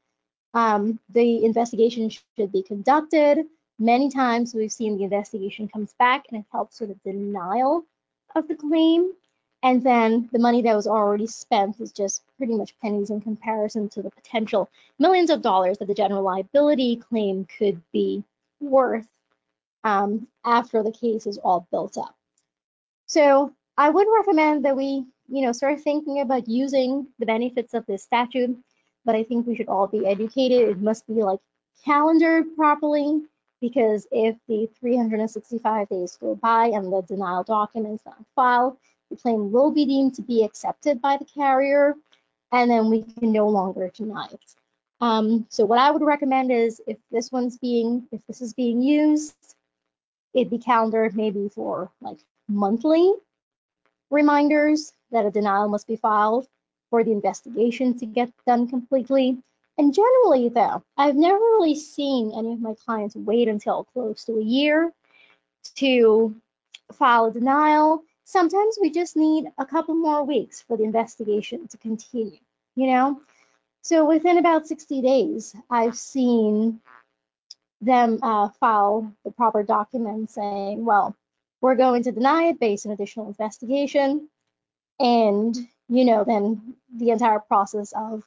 Um, 0.55 0.99
the 1.11 1.45
investigation 1.45 2.11
should 2.11 2.53
be 2.53 2.63
conducted. 2.63 3.47
Many 3.79 4.11
times 4.11 4.55
we've 4.55 4.73
seen 4.73 4.97
the 4.97 5.05
investigation 5.05 5.69
comes 5.69 5.95
back 5.99 6.27
and 6.29 6.41
it 6.41 6.47
helps 6.53 6.81
with 6.81 6.91
the 6.91 7.13
denial 7.13 7.85
of 8.35 8.49
the 8.49 8.55
claim. 8.55 9.13
And 9.63 9.83
then 9.83 10.29
the 10.33 10.39
money 10.39 10.61
that 10.63 10.75
was 10.75 10.87
already 10.87 11.27
spent 11.27 11.81
is 11.81 11.93
just 11.93 12.23
pretty 12.37 12.57
much 12.57 12.79
pennies 12.81 13.11
in 13.11 13.21
comparison 13.21 13.89
to 13.91 14.03
the 14.03 14.11
potential 14.11 14.69
millions 14.99 15.31
of 15.31 15.41
dollars 15.41 15.79
that 15.79 15.87
the 15.87 15.95
general 15.95 16.23
liability 16.23 16.97
claim 16.97 17.47
could 17.59 17.81
be 17.93 18.25
worth 18.61 19.07
um, 19.85 20.27
after 20.45 20.83
the 20.83 20.93
case 20.93 21.27
is 21.27 21.39
all 21.39 21.67
built 21.71 21.97
up. 21.97 22.17
So 23.07 23.53
I 23.77 23.91
would 23.91 24.07
recommend 24.17 24.65
that 24.65 24.77
we, 24.77 25.07
you 25.29 25.43
know, 25.43 25.53
start 25.53 25.81
thinking 25.81 26.21
about 26.21 26.49
using 26.49 27.07
the 27.19 27.27
benefits 27.27 27.75
of 27.75 27.87
this 27.87 28.03
statute, 28.03 28.57
but 29.05 29.15
I 29.15 29.25
think 29.25 29.47
we 29.47 29.57
should 29.57 29.69
all 29.69 29.87
be 29.87 30.07
educated. 30.07 30.69
It 30.69 30.81
must 30.81 31.07
be 31.07 31.15
like 31.15 31.41
calendared 31.85 32.57
properly 32.57 33.23
because 33.61 34.07
if 34.11 34.37
the 34.49 34.69
365 34.81 35.89
days 35.89 36.19
go 36.21 36.35
by 36.35 36.67
and 36.67 36.93
the 36.93 37.03
denial 37.03 37.45
document 37.45 37.95
is 37.95 38.07
not 38.07 38.17
filed, 38.35 38.77
the 39.11 39.17
claim 39.17 39.53
will 39.53 39.71
be 39.71 39.85
deemed 39.85 40.15
to 40.15 40.23
be 40.23 40.43
accepted 40.43 41.01
by 41.01 41.17
the 41.17 41.25
carrier, 41.25 41.95
and 42.51 42.71
then 42.71 42.91
we 42.91 43.03
can 43.03 43.31
no 43.31 43.49
longer 43.49 43.91
deny 43.95 44.27
it. 44.33 44.55
Um, 45.01 45.47
so 45.49 45.65
what 45.65 45.79
I 45.79 45.91
would 45.91 46.03
recommend 46.03 46.51
is 46.51 46.81
if 46.87 46.97
this 47.11 47.31
one's 47.31 47.59
being, 47.59 48.07
if 48.13 48.21
this 48.27 48.41
is 48.41 48.53
being 48.53 48.83
used, 48.83 49.35
it'd 50.35 50.51
be 50.51 50.59
calendared 50.59 51.15
maybe 51.15 51.49
for 51.49 51.91
like 52.01 52.19
monthly 52.49 53.13
reminders 54.11 54.93
that 55.11 55.27
a 55.27 55.31
denial 55.31 55.69
must 55.69 55.87
be 55.87 55.97
filed 55.97 56.47
for 56.93 57.03
the 57.03 57.11
investigation 57.11 57.99
to 57.99 58.05
get 58.05 58.31
done 58.47 58.69
completely. 58.69 59.39
And 59.79 59.95
generally, 59.95 60.51
though, 60.51 60.85
I've 60.99 61.17
never 61.17 61.39
really 61.39 61.75
seen 61.75 62.33
any 62.37 62.53
of 62.53 62.61
my 62.61 62.75
clients 62.85 63.17
wait 63.17 63.49
until 63.49 63.85
close 63.95 64.25
to 64.25 64.35
a 64.35 64.45
year 64.45 64.93
to 65.77 66.37
file 66.93 67.25
a 67.25 67.33
denial. 67.33 68.05
Sometimes 68.25 68.77
we 68.79 68.91
just 68.91 69.17
need 69.17 69.47
a 69.57 69.65
couple 69.65 69.95
more 69.95 70.23
weeks 70.23 70.61
for 70.61 70.77
the 70.77 70.85
investigation 70.85 71.67
to 71.69 71.79
continue, 71.79 72.37
you 72.77 72.89
know? 72.89 73.23
So 73.81 74.05
within 74.05 74.37
about 74.37 74.67
60 74.67 75.01
days, 75.01 75.57
I've 75.71 75.97
seen 75.97 76.79
them 77.81 78.19
uh, 78.23 78.51
file 78.61 79.11
the 79.25 79.31
proper 79.31 79.63
document 79.63 80.31
saying, 80.31 80.85
well, 80.85 81.17
we're 81.63 81.75
going 81.77 82.03
to 82.03 82.13
deny 82.13 82.49
it 82.49 82.61
based 82.61 82.85
on 82.85 82.93
additional 82.93 83.29
investigation. 83.29 84.29
And, 85.01 85.57
you 85.89 86.05
know, 86.05 86.25
then 86.25 86.75
the 86.97 87.11
entire 87.11 87.39
process 87.39 87.93
of 87.97 88.23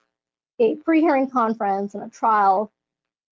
a 0.59 0.75
pre-hearing 0.77 1.29
conference 1.29 1.93
and 1.93 2.03
a 2.03 2.09
trial 2.09 2.71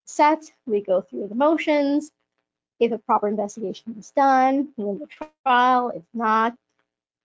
set, 0.06 0.44
we 0.66 0.82
go 0.82 1.02
through 1.02 1.28
the 1.28 1.36
motions. 1.36 2.12
If 2.80 2.92
a 2.92 2.98
proper 2.98 3.28
investigation 3.28 3.96
is 3.98 4.12
done, 4.12 4.70
we 4.78 4.84
win 4.84 5.00
the 5.00 5.26
trial. 5.46 5.92
If 5.96 6.04
not, 6.14 6.56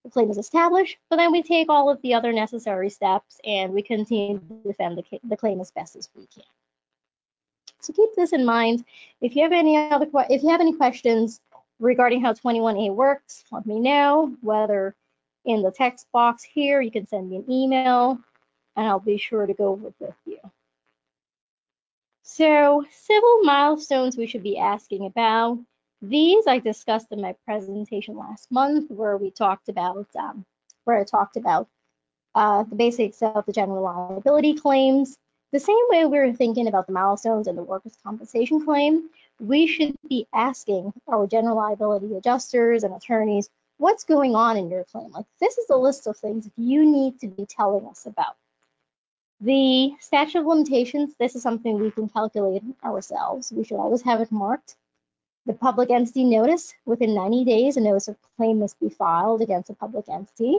the 0.04 0.10
claim 0.10 0.30
is 0.30 0.38
established, 0.38 0.96
but 1.10 1.16
then 1.16 1.32
we 1.32 1.42
take 1.42 1.68
all 1.68 1.90
of 1.90 2.00
the 2.02 2.14
other 2.14 2.32
necessary 2.32 2.90
steps 2.90 3.40
and 3.44 3.72
we 3.72 3.82
continue 3.82 4.38
to 4.38 4.68
defend 4.68 4.98
the, 4.98 5.20
the 5.24 5.36
claim 5.36 5.60
as 5.60 5.70
best 5.70 5.96
as 5.96 6.08
we 6.14 6.26
can. 6.26 6.44
So 7.80 7.92
keep 7.92 8.14
this 8.16 8.32
in 8.32 8.44
mind. 8.44 8.84
If 9.20 9.36
you 9.36 9.42
have 9.42 9.52
any 9.52 9.76
other 9.76 10.06
if 10.30 10.42
you 10.42 10.48
have 10.48 10.60
any 10.60 10.74
questions 10.74 11.40
regarding 11.78 12.20
how 12.20 12.32
21A 12.32 12.94
works, 12.94 13.44
let 13.52 13.66
me 13.66 13.80
know, 13.80 14.36
whether 14.40 14.94
in 15.48 15.62
the 15.62 15.70
text 15.70 16.06
box 16.12 16.44
here, 16.44 16.80
you 16.82 16.90
can 16.90 17.08
send 17.08 17.30
me 17.30 17.36
an 17.36 17.50
email, 17.50 18.20
and 18.76 18.86
I'll 18.86 19.00
be 19.00 19.16
sure 19.16 19.46
to 19.46 19.54
go 19.54 19.68
over 19.68 19.88
it 19.88 19.94
with 19.98 20.14
you. 20.26 20.38
So 22.22 22.84
civil 22.92 23.42
milestones 23.42 24.18
we 24.18 24.26
should 24.26 24.42
be 24.42 24.58
asking 24.58 25.06
about. 25.06 25.58
These 26.02 26.46
I 26.46 26.58
discussed 26.58 27.06
in 27.10 27.22
my 27.22 27.34
presentation 27.46 28.16
last 28.16 28.52
month 28.52 28.90
where 28.90 29.16
we 29.16 29.30
talked 29.30 29.70
about, 29.70 30.06
um, 30.16 30.44
where 30.84 31.00
I 31.00 31.04
talked 31.04 31.38
about 31.38 31.66
uh, 32.34 32.64
the 32.64 32.76
basics 32.76 33.22
of 33.22 33.46
the 33.46 33.52
general 33.52 33.82
liability 33.82 34.52
claims, 34.52 35.16
the 35.50 35.58
same 35.58 35.76
way 35.88 36.04
we 36.04 36.18
are 36.18 36.32
thinking 36.34 36.68
about 36.68 36.86
the 36.86 36.92
milestones 36.92 37.46
and 37.48 37.56
the 37.56 37.62
workers' 37.62 37.96
compensation 38.04 38.62
claim, 38.62 39.08
we 39.40 39.66
should 39.66 39.96
be 40.08 40.26
asking 40.34 40.92
our 41.08 41.26
general 41.26 41.56
liability 41.56 42.14
adjusters 42.14 42.84
and 42.84 42.94
attorneys, 42.94 43.48
what's 43.78 44.04
going 44.04 44.34
on 44.34 44.56
in 44.56 44.70
your 44.70 44.84
claim? 44.84 45.10
Like, 45.12 45.26
this 45.40 45.58
is 45.58 45.70
a 45.70 45.76
list 45.76 46.06
of 46.06 46.16
things 46.16 46.48
you 46.56 46.84
need 46.84 47.20
to 47.20 47.28
be 47.28 47.46
telling 47.46 47.86
us 47.86 48.06
about. 48.06 48.36
The 49.40 49.92
statute 50.00 50.40
of 50.40 50.46
limitations, 50.46 51.14
this 51.18 51.36
is 51.36 51.42
something 51.42 51.78
we 51.78 51.90
can 51.90 52.08
calculate 52.08 52.62
ourselves. 52.84 53.52
We 53.52 53.64
should 53.64 53.78
always 53.78 54.02
have 54.02 54.20
it 54.20 54.32
marked. 54.32 54.76
The 55.46 55.54
public 55.54 55.90
entity 55.90 56.24
notice, 56.24 56.74
within 56.84 57.14
90 57.14 57.44
days, 57.44 57.76
a 57.76 57.80
notice 57.80 58.08
of 58.08 58.16
claim 58.36 58.58
must 58.58 58.78
be 58.80 58.90
filed 58.90 59.40
against 59.40 59.70
a 59.70 59.74
public 59.74 60.08
entity. 60.08 60.58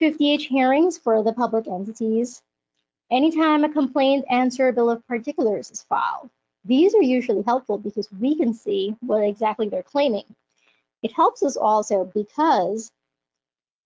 50H 0.00 0.48
hearings 0.48 0.96
for 0.96 1.22
the 1.22 1.32
public 1.32 1.68
entities 1.68 2.42
Anytime 3.10 3.64
a 3.64 3.68
complaint 3.68 4.24
answer 4.30 4.68
a 4.68 4.72
bill 4.72 4.90
of 4.90 5.06
particulars 5.06 5.70
is 5.70 5.82
filed, 5.82 6.30
these 6.64 6.94
are 6.94 7.02
usually 7.02 7.42
helpful 7.42 7.78
because 7.78 8.08
we 8.10 8.34
can 8.34 8.54
see 8.54 8.96
what 9.00 9.22
exactly 9.22 9.68
they're 9.68 9.82
claiming. 9.82 10.24
It 11.04 11.12
helps 11.12 11.42
us 11.42 11.58
also 11.58 12.10
because 12.14 12.90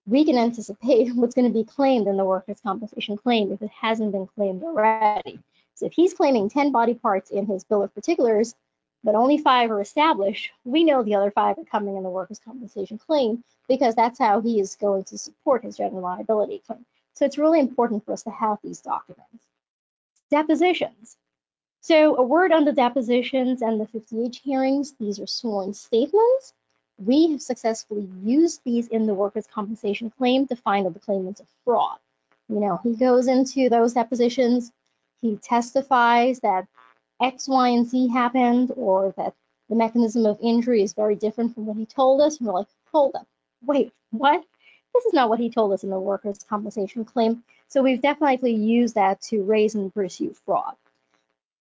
we 0.07 0.24
can 0.24 0.38
anticipate 0.38 1.12
what's 1.16 1.35
going 1.35 1.52
to 1.52 1.52
be 1.52 1.64
claimed 1.64 2.07
in 2.07 2.16
the 2.16 2.24
workers' 2.24 2.61
compensation 2.61 3.16
claim 3.16 3.50
if 3.50 3.61
it 3.61 3.70
hasn't 3.70 4.12
been 4.12 4.28
claimed 4.28 4.62
already. 4.62 5.40
So 5.74 5.87
if 5.87 5.92
he's 5.92 6.14
claiming 6.14 6.48
10 6.48 6.70
body 6.70 6.94
parts 6.94 7.31
in 7.31 7.44
his 7.46 7.64
bill 7.64 7.83
of 7.83 7.92
particulars, 7.92 8.54
but 9.02 9.16
only 9.16 9.37
five 9.37 9.72
are 9.72 9.81
established, 9.81 10.52
we 10.64 10.85
know 10.85 11.02
the 11.02 11.16
other 11.16 11.33
five 11.33 11.59
are 11.59 11.64
coming 11.64 11.96
in 11.96 12.04
the 12.04 12.09
workers' 12.09 12.38
compensation 12.38 12.98
claim 12.98 13.42
because 13.66 13.96
that's 13.96 14.20
how 14.20 14.40
he 14.40 14.61
is 14.61 14.76
going 14.76 15.02
to 15.04 15.18
support 15.18 15.64
his 15.64 15.76
general 15.76 16.02
liability 16.02 16.62
claim. 16.68 16.87
So 17.14 17.24
it's 17.24 17.37
really 17.37 17.59
important 17.59 18.04
for 18.04 18.12
us 18.12 18.22
to 18.22 18.31
have 18.31 18.59
these 18.62 18.81
documents. 18.81 19.44
Depositions. 20.31 21.16
So 21.81 22.14
a 22.16 22.22
word 22.22 22.52
on 22.52 22.64
the 22.64 22.72
depositions 22.72 23.61
and 23.61 23.81
the 23.81 23.87
50H 23.87 24.40
hearings, 24.40 24.94
these 25.00 25.18
are 25.18 25.26
sworn 25.26 25.74
statements. 25.74 26.54
We 26.98 27.30
have 27.30 27.42
successfully 27.42 28.08
used 28.22 28.61
these 28.64 28.88
in 28.88 29.06
the 29.06 29.14
workers' 29.14 29.46
compensation 29.46 30.11
claim 30.11 30.46
to 30.48 30.56
find 30.56 30.87
out 30.87 30.94
the 30.94 31.00
claimants 31.00 31.40
of 31.40 31.46
fraud. 31.64 31.98
You 32.48 32.61
know, 32.61 32.80
he 32.82 32.94
goes 32.94 33.28
into 33.28 33.68
those 33.68 33.92
depositions, 33.92 34.72
he 35.20 35.37
testifies 35.37 36.40
that 36.40 36.66
X, 37.20 37.48
Y, 37.48 37.68
and 37.68 37.87
Z 37.87 38.08
happened, 38.08 38.72
or 38.76 39.12
that 39.16 39.34
the 39.68 39.76
mechanism 39.76 40.26
of 40.26 40.38
injury 40.40 40.82
is 40.82 40.92
very 40.92 41.14
different 41.14 41.54
from 41.54 41.66
what 41.66 41.76
he 41.76 41.87
told 41.87 42.20
us. 42.20 42.38
And 42.38 42.46
we're 42.46 42.54
like, 42.54 42.68
hold 42.90 43.14
up, 43.14 43.26
wait, 43.64 43.92
what? 44.11 44.44
This 44.94 45.04
is 45.04 45.12
not 45.12 45.28
what 45.28 45.40
he 45.40 45.50
told 45.50 45.72
us 45.72 45.84
in 45.84 45.90
the 45.90 46.00
workers' 46.00 46.44
compensation 46.48 47.04
claim. 47.04 47.44
So 47.68 47.82
we've 47.82 48.00
definitely 48.00 48.54
used 48.54 48.94
that 48.94 49.20
to 49.22 49.42
raise 49.42 49.74
and 49.74 49.92
pursue 49.92 50.34
fraud. 50.46 50.74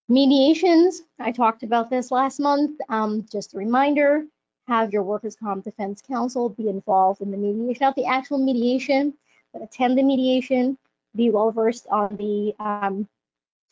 Mediations, 0.07 1.01
I 1.19 1.31
talked 1.31 1.63
about 1.63 1.89
this 1.89 2.11
last 2.11 2.39
month. 2.39 2.79
Um, 2.89 3.25
just 3.31 3.55
a 3.55 3.57
reminder, 3.57 4.25
have 4.67 4.91
your 4.91 5.03
workers' 5.03 5.35
comp 5.35 5.63
defense 5.63 6.01
counsel 6.07 6.49
be 6.49 6.69
involved 6.69 7.21
in 7.21 7.31
the 7.31 7.37
mediation, 7.37 7.77
not 7.81 7.95
the 7.95 8.05
actual 8.05 8.37
mediation, 8.37 9.13
but 9.53 9.61
attend 9.61 9.97
the 9.97 10.03
mediation, 10.03 10.77
be 11.15 11.29
well 11.29 11.51
versed 11.51 11.87
on 11.91 12.15
the 12.17 12.53
um, 12.59 13.07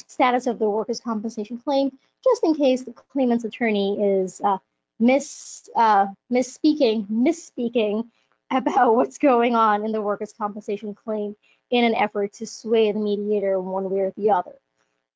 status 0.08 0.48
of 0.48 0.60
the 0.60 0.70
workers' 0.70 1.00
compensation 1.00 1.58
claim, 1.58 1.98
just 2.24 2.44
in 2.44 2.56
case 2.56 2.84
the 2.84 2.94
claimant's 2.94 3.44
attorney 3.44 4.22
is 4.22 4.40
uh, 4.42 4.58
miss, 5.00 5.70
uh, 5.76 6.08
misspeaking, 6.32 7.08
misspeaking 7.08 8.08
about 8.52 8.96
what's 8.96 9.18
going 9.18 9.56
on 9.56 9.84
in 9.86 9.92
the 9.92 10.02
workers' 10.02 10.34
compensation 10.34 10.94
claim 10.94 11.36
in 11.70 11.84
an 11.84 11.96
effort 11.96 12.34
to 12.34 12.46
sway 12.46 12.92
the 12.92 13.00
mediator 13.00 13.60
one 13.60 13.90
way 13.90 14.02
or 14.02 14.14
the 14.16 14.30
other. 14.30 14.54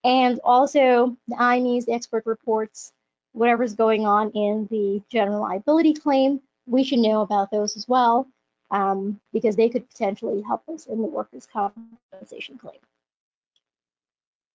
And 0.04 0.40
also 0.44 1.18
the 1.28 1.36
IMEs, 1.36 1.86
the 1.86 1.94
expert 1.94 2.26
reports, 2.26 2.92
whatever's 3.38 3.76
going 3.76 4.06
on 4.06 4.32
in 4.32 4.68
the 4.72 5.02
general 5.10 5.42
liability 5.42 5.94
claim, 5.94 6.42
we 6.66 6.84
should 6.84 7.00
know 7.00 7.22
about 7.22 7.52
those 7.52 7.78
as 7.78 7.88
well 7.88 8.28
um, 8.72 9.20
because 9.32 9.56
they 9.56 9.70
could 9.70 9.88
potentially 9.90 10.42
help 10.42 10.68
us 10.70 10.88
in 10.88 11.02
the 11.02 11.08
workers' 11.08 11.48
compensation 11.52 12.58
claim. 12.58 12.80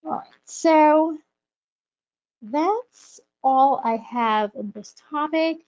All 0.05 0.13
right, 0.13 0.27
so 0.45 1.17
that's 2.43 3.21
all 3.43 3.81
I 3.85 3.97
have 3.97 4.51
in 4.55 4.73
this 4.75 4.95
topic. 5.11 5.59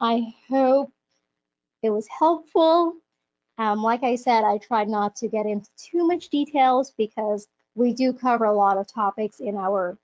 I 0.00 0.34
hope 0.48 0.90
it 1.82 1.90
was 1.90 2.08
helpful. 2.08 2.94
Um, 3.58 3.82
like 3.82 4.02
I 4.02 4.16
said, 4.16 4.42
I 4.42 4.58
tried 4.58 4.88
not 4.88 5.16
to 5.16 5.28
get 5.28 5.46
into 5.46 5.68
too 5.76 6.06
much 6.06 6.30
details 6.30 6.92
because 6.96 7.46
we 7.74 7.92
do 7.92 8.12
cover 8.12 8.46
a 8.46 8.54
lot 8.54 8.78
of 8.78 8.86
topics 8.86 9.40
in 9.40 9.56
our 9.56 9.98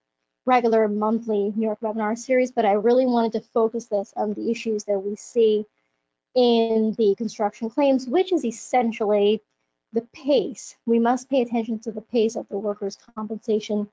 regular 0.47 0.89
monthly 0.89 1.53
New 1.55 1.67
York 1.67 1.81
webinar 1.81 2.17
series, 2.17 2.51
but 2.51 2.65
I 2.65 2.73
really 2.73 3.07
wanted 3.07 3.33
to 3.33 3.41
focus 3.41 3.87
this 3.87 4.13
on 4.17 4.35
the 4.35 4.51
issues 4.51 4.85
that 4.85 4.99
we 4.99 5.17
see 5.17 5.67
in 6.35 6.95
the 6.97 7.15
construction 7.17 7.71
claims, 7.71 8.07
which 8.07 8.33
is 8.33 8.45
essentially 8.45 9.43
the 9.93 10.03
pace. 10.13 10.77
We 10.87 10.99
must 10.99 11.29
pay 11.29 11.43
attention 11.43 11.81
to 11.81 11.93
the 11.93 12.01
pace 12.01 12.37
of 12.37 12.49
the 12.49 12.59
workers' 12.59 12.99
compensation 13.15 13.89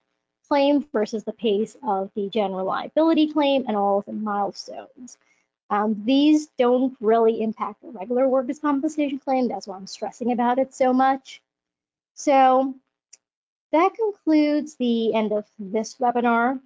claim 0.48 0.86
versus 0.94 1.24
the 1.24 1.34
pace 1.34 1.76
of 1.84 2.12
the 2.16 2.30
general 2.30 2.66
liability 2.66 3.32
claim 3.32 3.66
and 3.68 3.76
all 3.76 4.00
of 4.00 4.06
the 4.06 4.14
milestones. 4.14 5.18
Um, 5.70 6.02
these 6.06 6.48
don't 6.58 6.96
really 7.02 7.42
impact 7.42 7.82
the 7.82 7.90
regular 7.90 8.28
workers' 8.28 8.60
compensation 8.60 9.20
claim. 9.20 9.48
That's 9.48 9.68
why 9.68 9.76
I'm 9.76 9.88
stressing 9.88 10.32
about 10.32 10.60
it 10.60 10.74
so 10.74 10.94
much. 10.94 11.42
So 12.14 12.74
that 13.72 13.94
concludes 13.96 14.76
the 14.76 15.14
end 15.14 15.32
of 15.32 15.46
this 15.60 15.96
webinar. 15.96 16.60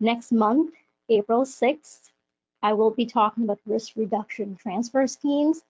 Next 0.00 0.32
month, 0.32 0.74
April 1.08 1.42
6th, 1.44 2.10
I 2.62 2.72
will 2.72 2.90
be 2.90 3.06
talking 3.06 3.44
about 3.44 3.60
risk 3.66 3.92
reduction 3.96 4.56
transfer 4.56 5.06
schemes. 5.06 5.62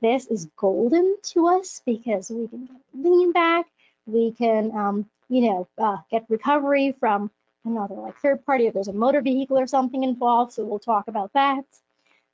This 0.00 0.26
is 0.26 0.46
golden 0.56 1.16
to 1.32 1.48
us 1.48 1.82
because 1.86 2.30
we 2.30 2.48
can 2.48 2.68
lien 2.94 3.32
back, 3.32 3.66
we 4.06 4.32
can, 4.32 4.70
um, 4.72 5.08
you 5.28 5.42
know, 5.48 5.68
uh, 5.78 5.98
get 6.10 6.26
recovery 6.28 6.92
from 6.98 7.30
another 7.64 7.94
like 7.94 8.18
third 8.18 8.44
party 8.44 8.66
if 8.66 8.74
there's 8.74 8.88
a 8.88 8.92
motor 8.92 9.22
vehicle 9.22 9.58
or 9.58 9.66
something 9.66 10.02
involved. 10.02 10.52
So 10.52 10.64
we'll 10.64 10.78
talk 10.78 11.08
about 11.08 11.32
that. 11.34 11.64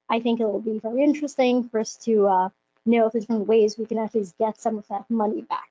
I 0.09 0.21
think 0.21 0.41
it 0.41 0.45
will 0.45 0.61
be 0.61 0.79
very 0.81 1.05
interesting 1.05 1.69
for 1.69 1.81
us 1.81 1.97
to 2.05 2.27
uh, 2.27 2.49
know 2.87 3.07
if 3.07 3.13
there's 3.13 3.27
different 3.27 3.47
ways 3.47 3.79
we 3.79 3.87
can 3.87 3.99
actually 3.99 4.27
get 4.39 4.61
some 4.61 4.79
of 4.79 4.89
that 4.89 5.09
money 5.11 5.43
back. 5.43 5.70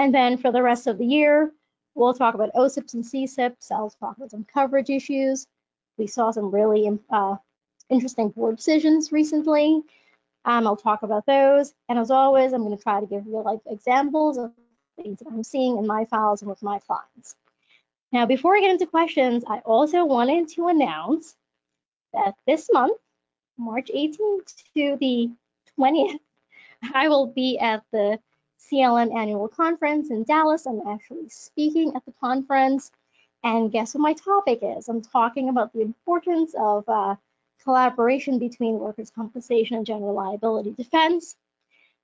And 0.00 0.14
then 0.14 0.38
for 0.38 0.50
the 0.50 0.62
rest 0.62 0.86
of 0.86 0.96
the 0.96 1.04
year, 1.04 1.52
we'll 1.94 2.14
talk 2.14 2.34
about 2.34 2.54
OCIPs 2.54 2.94
and 2.94 3.04
CCIPs. 3.04 3.70
I'll 3.70 3.90
talk 3.90 4.16
about 4.16 4.30
some 4.30 4.46
coverage 4.50 4.88
issues. 4.88 5.46
We 5.98 6.06
saw 6.06 6.30
some 6.30 6.50
really 6.50 6.88
uh, 7.10 7.36
interesting 7.90 8.30
board 8.30 8.56
decisions 8.56 9.12
recently. 9.12 9.82
Um, 10.46 10.66
I'll 10.66 10.78
talk 10.78 11.02
about 11.02 11.26
those. 11.26 11.74
And 11.90 11.98
as 11.98 12.10
always, 12.10 12.54
I'm 12.54 12.62
going 12.62 12.74
to 12.74 12.82
try 12.82 13.00
to 13.00 13.06
give 13.06 13.26
real 13.26 13.42
life 13.42 13.60
examples 13.66 14.38
of 14.38 14.52
things 14.96 15.18
that 15.18 15.28
I'm 15.28 15.44
seeing 15.44 15.76
in 15.76 15.86
my 15.86 16.06
files 16.06 16.40
and 16.40 16.48
with 16.48 16.62
my 16.62 16.78
clients. 16.78 17.36
Now, 18.10 18.24
before 18.24 18.56
I 18.56 18.60
get 18.60 18.70
into 18.70 18.86
questions, 18.86 19.44
I 19.46 19.58
also 19.66 20.06
wanted 20.06 20.48
to 20.54 20.68
announce 20.68 21.36
that 22.14 22.36
this 22.46 22.70
month, 22.72 22.96
March 23.58 23.90
18th 23.94 24.54
to 24.74 24.96
the 24.98 25.28
20th, 25.78 26.20
I 26.94 27.08
will 27.08 27.26
be 27.26 27.58
at 27.58 27.82
the 27.92 28.18
CLM 28.68 29.16
annual 29.16 29.48
conference 29.48 30.10
in 30.10 30.24
Dallas. 30.24 30.66
I'm 30.66 30.86
actually 30.86 31.28
speaking 31.28 31.92
at 31.96 32.04
the 32.04 32.12
conference. 32.20 32.90
And 33.42 33.72
guess 33.72 33.94
what 33.94 34.02
my 34.02 34.12
topic 34.12 34.60
is? 34.62 34.88
I'm 34.88 35.02
talking 35.02 35.48
about 35.48 35.72
the 35.72 35.80
importance 35.80 36.54
of 36.58 36.88
uh, 36.88 37.16
collaboration 37.62 38.38
between 38.38 38.78
workers' 38.78 39.10
compensation 39.10 39.76
and 39.76 39.86
general 39.86 40.14
liability 40.14 40.72
defense. 40.72 41.36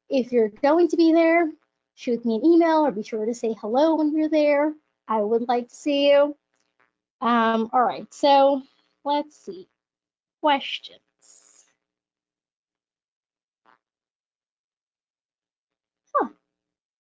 If 0.08 0.32
you're 0.32 0.48
going 0.48 0.88
to 0.88 0.96
be 0.96 1.12
there, 1.12 1.50
shoot 1.94 2.24
me 2.24 2.36
an 2.36 2.44
email 2.44 2.86
or 2.86 2.90
be 2.90 3.02
sure 3.02 3.26
to 3.26 3.34
say 3.34 3.54
hello 3.60 3.96
when 3.96 4.16
you're 4.16 4.28
there. 4.28 4.72
I 5.08 5.20
would 5.20 5.46
like 5.48 5.68
to 5.68 5.74
see 5.74 6.10
you. 6.10 6.36
Um, 7.20 7.70
all 7.72 7.82
right, 7.82 8.12
so 8.12 8.62
let's 9.04 9.36
see. 9.36 9.68
Questions. 10.40 11.00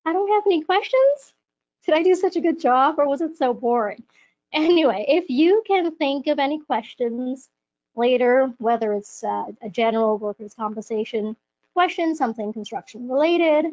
I 0.06 0.12
don't 0.12 0.30
have 0.30 0.44
any 0.46 0.62
questions. 0.62 1.34
Did 1.84 1.96
I 1.96 2.02
do 2.04 2.14
such 2.14 2.36
a 2.36 2.40
good 2.40 2.60
job 2.60 2.94
or 2.98 3.08
was 3.08 3.20
it 3.20 3.36
so 3.36 3.52
boring? 3.52 4.04
Anyway, 4.52 5.04
if 5.08 5.28
you 5.28 5.64
can 5.66 5.90
think 5.96 6.28
of 6.28 6.38
any 6.38 6.60
questions 6.60 7.48
later, 7.96 8.54
whether 8.58 8.92
it's 8.92 9.24
uh, 9.24 9.46
a 9.62 9.68
general 9.68 10.16
workers' 10.16 10.54
compensation 10.54 11.36
question, 11.74 12.14
something 12.14 12.52
construction 12.52 13.08
related, 13.08 13.66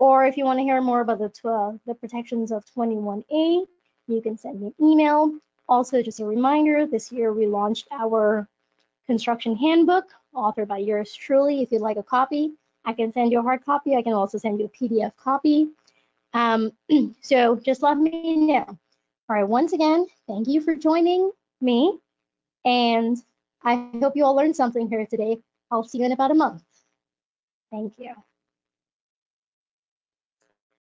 or 0.00 0.26
if 0.26 0.36
you 0.36 0.44
want 0.44 0.58
to 0.58 0.64
hear 0.64 0.80
more 0.80 1.00
about 1.00 1.18
the, 1.18 1.48
uh, 1.48 1.72
the 1.86 1.94
protections 1.94 2.50
of 2.50 2.64
21A, 2.76 3.64
you 4.08 4.20
can 4.20 4.36
send 4.36 4.60
me 4.60 4.66
an 4.66 4.84
email. 4.84 5.32
Also, 5.68 6.02
just 6.02 6.18
a 6.18 6.24
reminder, 6.24 6.86
this 6.86 7.12
year 7.12 7.32
we 7.32 7.46
launched 7.46 7.86
our 7.92 8.48
construction 9.06 9.54
handbook 9.54 10.06
authored 10.34 10.66
by 10.66 10.78
yours 10.78 11.14
truly. 11.14 11.62
If 11.62 11.70
you'd 11.70 11.82
like 11.82 11.98
a 11.98 12.02
copy, 12.02 12.52
I 12.88 12.94
can 12.94 13.12
send 13.12 13.30
you 13.30 13.40
a 13.40 13.42
hard 13.42 13.62
copy. 13.66 13.96
I 13.96 14.02
can 14.02 14.14
also 14.14 14.38
send 14.38 14.58
you 14.58 14.64
a 14.64 14.68
PDF 14.70 15.14
copy. 15.18 15.68
Um, 16.32 16.72
so 17.20 17.56
just 17.56 17.82
let 17.82 17.98
me 17.98 18.34
know. 18.34 18.64
All 18.66 19.36
right, 19.36 19.46
once 19.46 19.74
again, 19.74 20.06
thank 20.26 20.48
you 20.48 20.62
for 20.62 20.74
joining 20.74 21.30
me. 21.60 21.98
And 22.64 23.18
I 23.62 23.90
hope 24.00 24.16
you 24.16 24.24
all 24.24 24.34
learned 24.34 24.56
something 24.56 24.88
here 24.88 25.04
today. 25.04 25.36
I'll 25.70 25.84
see 25.84 25.98
you 25.98 26.06
in 26.06 26.12
about 26.12 26.30
a 26.30 26.34
month. 26.34 26.62
Thank 27.70 27.98
you. 27.98 28.14